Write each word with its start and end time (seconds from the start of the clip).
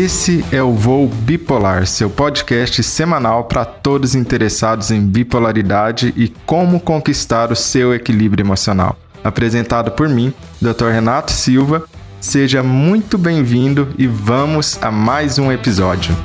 Esse 0.00 0.44
é 0.52 0.62
o 0.62 0.72
Voo 0.72 1.08
Bipolar, 1.08 1.84
seu 1.84 2.08
podcast 2.08 2.84
semanal 2.84 3.46
para 3.46 3.64
todos 3.64 4.14
interessados 4.14 4.92
em 4.92 5.04
bipolaridade 5.04 6.14
e 6.16 6.28
como 6.46 6.78
conquistar 6.78 7.50
o 7.50 7.56
seu 7.56 7.92
equilíbrio 7.92 8.44
emocional. 8.44 8.96
Apresentado 9.24 9.90
por 9.90 10.08
mim, 10.08 10.32
Dr. 10.62 10.90
Renato 10.92 11.32
Silva. 11.32 11.82
Seja 12.20 12.62
muito 12.62 13.18
bem-vindo 13.18 13.88
e 13.98 14.06
vamos 14.06 14.78
a 14.80 14.92
mais 14.92 15.36
um 15.36 15.50
episódio. 15.50 16.16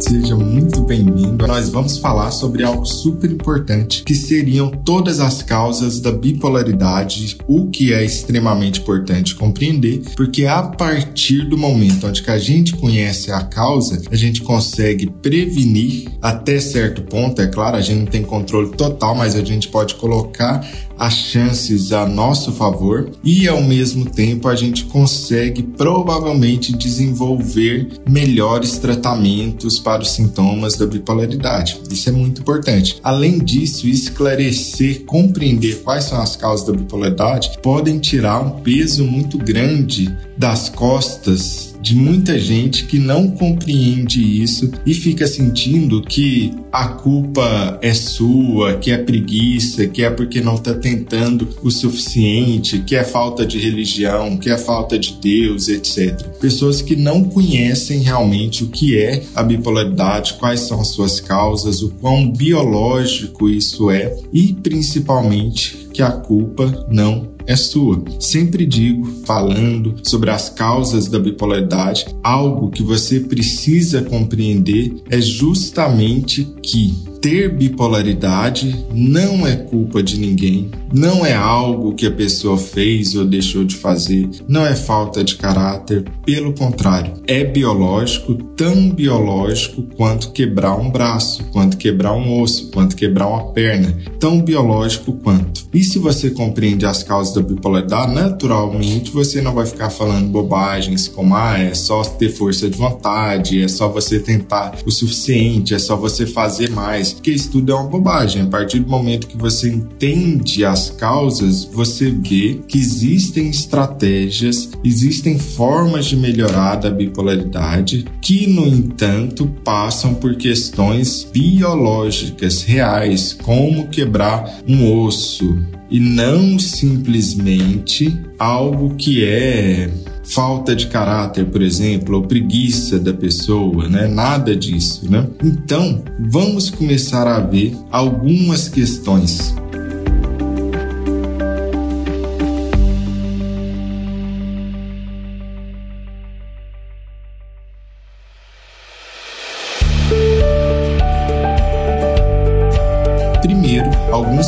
Seja 0.00 0.34
muito 0.34 0.83
bem-vindo. 0.84 1.46
Nós 1.46 1.70
vamos 1.70 1.98
falar 1.98 2.30
sobre 2.30 2.62
algo 2.62 2.84
super 2.84 3.30
importante, 3.30 4.02
que 4.04 4.14
seriam 4.14 4.70
todas 4.70 5.18
as 5.18 5.42
causas 5.42 5.98
da 5.98 6.12
bipolaridade, 6.12 7.38
o 7.46 7.70
que 7.70 7.92
é 7.92 8.04
extremamente 8.04 8.80
importante 8.80 9.34
compreender, 9.34 10.02
porque 10.14 10.44
a 10.44 10.62
partir 10.62 11.48
do 11.48 11.56
momento 11.56 12.06
onde 12.06 12.22
a 12.26 12.38
gente 12.38 12.76
conhece 12.76 13.32
a 13.32 13.40
causa, 13.42 14.02
a 14.10 14.16
gente 14.16 14.42
consegue 14.42 15.10
prevenir 15.10 16.08
até 16.20 16.60
certo 16.60 17.02
ponto, 17.02 17.40
é 17.40 17.46
claro, 17.46 17.76
a 17.76 17.80
gente 17.80 18.00
não 18.00 18.06
tem 18.06 18.22
controle 18.22 18.70
total, 18.70 19.14
mas 19.14 19.34
a 19.34 19.44
gente 19.44 19.68
pode 19.68 19.94
colocar 19.94 20.66
as 20.98 21.14
chances 21.14 21.92
a 21.92 22.06
nosso 22.06 22.52
favor 22.52 23.10
e 23.22 23.48
ao 23.48 23.62
mesmo 23.62 24.04
tempo 24.04 24.48
a 24.48 24.54
gente 24.54 24.84
consegue 24.84 25.62
provavelmente 25.62 26.76
desenvolver 26.76 28.00
melhores 28.08 28.78
tratamentos 28.78 29.78
para 29.78 30.02
os 30.02 30.10
sintomas 30.10 30.73
da 30.78 30.86
bipolaridade. 30.86 31.80
Isso 31.90 32.08
é 32.08 32.12
muito 32.12 32.40
importante. 32.40 33.00
Além 33.02 33.38
disso, 33.38 33.86
esclarecer, 33.86 35.04
compreender 35.04 35.82
quais 35.82 36.04
são 36.04 36.20
as 36.20 36.36
causas 36.36 36.66
da 36.66 36.72
bipolaridade 36.72 37.58
podem 37.62 37.98
tirar 37.98 38.40
um 38.40 38.60
peso 38.60 39.04
muito 39.04 39.38
grande 39.38 40.14
das 40.36 40.68
costas 40.68 41.73
de 41.84 41.94
muita 41.94 42.38
gente 42.38 42.86
que 42.86 42.98
não 42.98 43.30
compreende 43.30 44.42
isso 44.42 44.70
e 44.86 44.94
fica 44.94 45.26
sentindo 45.26 46.00
que 46.00 46.50
a 46.72 46.88
culpa 46.88 47.78
é 47.82 47.92
sua, 47.92 48.78
que 48.78 48.90
é 48.90 48.96
preguiça, 48.96 49.86
que 49.86 50.02
é 50.02 50.08
porque 50.08 50.40
não 50.40 50.54
está 50.54 50.72
tentando 50.72 51.46
o 51.62 51.70
suficiente, 51.70 52.78
que 52.78 52.96
é 52.96 53.04
falta 53.04 53.44
de 53.44 53.58
religião, 53.58 54.38
que 54.38 54.48
é 54.48 54.56
falta 54.56 54.98
de 54.98 55.18
Deus, 55.20 55.68
etc. 55.68 56.26
Pessoas 56.40 56.80
que 56.80 56.96
não 56.96 57.22
conhecem 57.22 58.00
realmente 58.00 58.64
o 58.64 58.68
que 58.68 58.98
é 58.98 59.22
a 59.34 59.42
bipolaridade, 59.42 60.34
quais 60.40 60.60
são 60.60 60.80
as 60.80 60.88
suas 60.88 61.20
causas, 61.20 61.82
o 61.82 61.90
quão 61.90 62.32
biológico 62.32 63.46
isso 63.46 63.90
é 63.90 64.16
e 64.32 64.54
principalmente 64.54 65.83
que 65.94 66.02
a 66.02 66.10
culpa 66.10 66.86
não 66.90 67.32
é 67.46 67.56
sua. 67.56 68.02
Sempre 68.18 68.66
digo, 68.66 69.06
falando 69.24 69.94
sobre 70.02 70.30
as 70.30 70.50
causas 70.50 71.06
da 71.06 71.18
bipolaridade, 71.18 72.06
algo 72.22 72.70
que 72.70 72.82
você 72.82 73.20
precisa 73.20 74.02
compreender 74.02 74.94
é 75.08 75.20
justamente 75.20 76.44
que 76.62 76.92
ter 77.20 77.56
bipolaridade 77.56 78.84
não 78.92 79.46
é 79.46 79.56
culpa 79.56 80.02
de 80.02 80.18
ninguém, 80.18 80.70
não 80.94 81.26
é 81.26 81.34
algo 81.34 81.92
que 81.92 82.06
a 82.06 82.10
pessoa 82.10 82.56
fez 82.56 83.16
ou 83.16 83.24
deixou 83.24 83.64
de 83.64 83.74
fazer, 83.74 84.30
não 84.46 84.64
é 84.64 84.76
falta 84.76 85.24
de 85.24 85.34
caráter, 85.34 86.04
pelo 86.24 86.52
contrário, 86.52 87.14
é 87.26 87.42
biológico, 87.42 88.34
tão 88.34 88.90
biológico 88.90 89.82
quanto 89.96 90.30
quebrar 90.30 90.76
um 90.76 90.88
braço, 90.88 91.42
quanto 91.50 91.76
quebrar 91.76 92.12
um 92.12 92.40
osso, 92.40 92.70
quanto 92.70 92.94
quebrar 92.94 93.26
uma 93.26 93.50
perna, 93.52 93.98
tão 94.20 94.40
biológico 94.40 95.12
quanto. 95.14 95.66
E 95.74 95.82
se 95.82 95.98
você 95.98 96.30
compreende 96.30 96.86
as 96.86 97.02
causas 97.02 97.34
da 97.34 97.42
bipolaridade, 97.42 98.14
naturalmente 98.14 99.10
você 99.10 99.42
não 99.42 99.52
vai 99.52 99.66
ficar 99.66 99.90
falando 99.90 100.28
bobagens 100.28 101.08
como 101.08 101.34
ah, 101.34 101.58
é 101.58 101.74
só 101.74 102.04
ter 102.04 102.28
força 102.28 102.70
de 102.70 102.78
vontade, 102.78 103.60
é 103.60 103.66
só 103.66 103.88
você 103.88 104.20
tentar 104.20 104.76
o 104.86 104.90
suficiente, 104.92 105.74
é 105.74 105.78
só 105.80 105.96
você 105.96 106.24
fazer 106.24 106.70
mais 106.70 107.12
porque 107.12 107.32
isso 107.32 107.50
tudo 107.50 107.72
é 107.72 107.74
uma 107.74 107.88
bobagem. 107.88 108.42
A 108.42 108.46
partir 108.46 108.78
do 108.78 108.88
momento 108.88 109.26
que 109.26 109.36
você 109.36 109.68
entende 109.68 110.64
as 110.64 110.83
causas, 110.90 111.64
você 111.64 112.10
vê 112.10 112.60
que 112.66 112.78
existem 112.78 113.48
estratégias, 113.48 114.70
existem 114.84 115.38
formas 115.38 116.06
de 116.06 116.16
melhorar 116.16 116.76
da 116.76 116.90
bipolaridade 116.90 118.04
que, 118.20 118.46
no 118.46 118.66
entanto, 118.66 119.46
passam 119.64 120.14
por 120.14 120.36
questões 120.36 121.26
biológicas 121.32 122.62
reais, 122.62 123.36
como 123.42 123.88
quebrar 123.88 124.60
um 124.66 125.02
osso, 125.02 125.58
e 125.90 126.00
não 126.00 126.58
simplesmente 126.58 128.18
algo 128.38 128.94
que 128.96 129.24
é 129.24 129.90
falta 130.24 130.74
de 130.74 130.86
caráter, 130.86 131.44
por 131.44 131.62
exemplo, 131.62 132.16
ou 132.16 132.22
preguiça 132.22 132.98
da 132.98 133.12
pessoa, 133.12 133.88
né? 133.88 134.08
Nada 134.08 134.56
disso, 134.56 135.10
né? 135.10 135.26
Então, 135.42 136.02
vamos 136.30 136.70
começar 136.70 137.26
a 137.26 137.38
ver 137.40 137.76
algumas 137.90 138.68
questões 138.68 139.54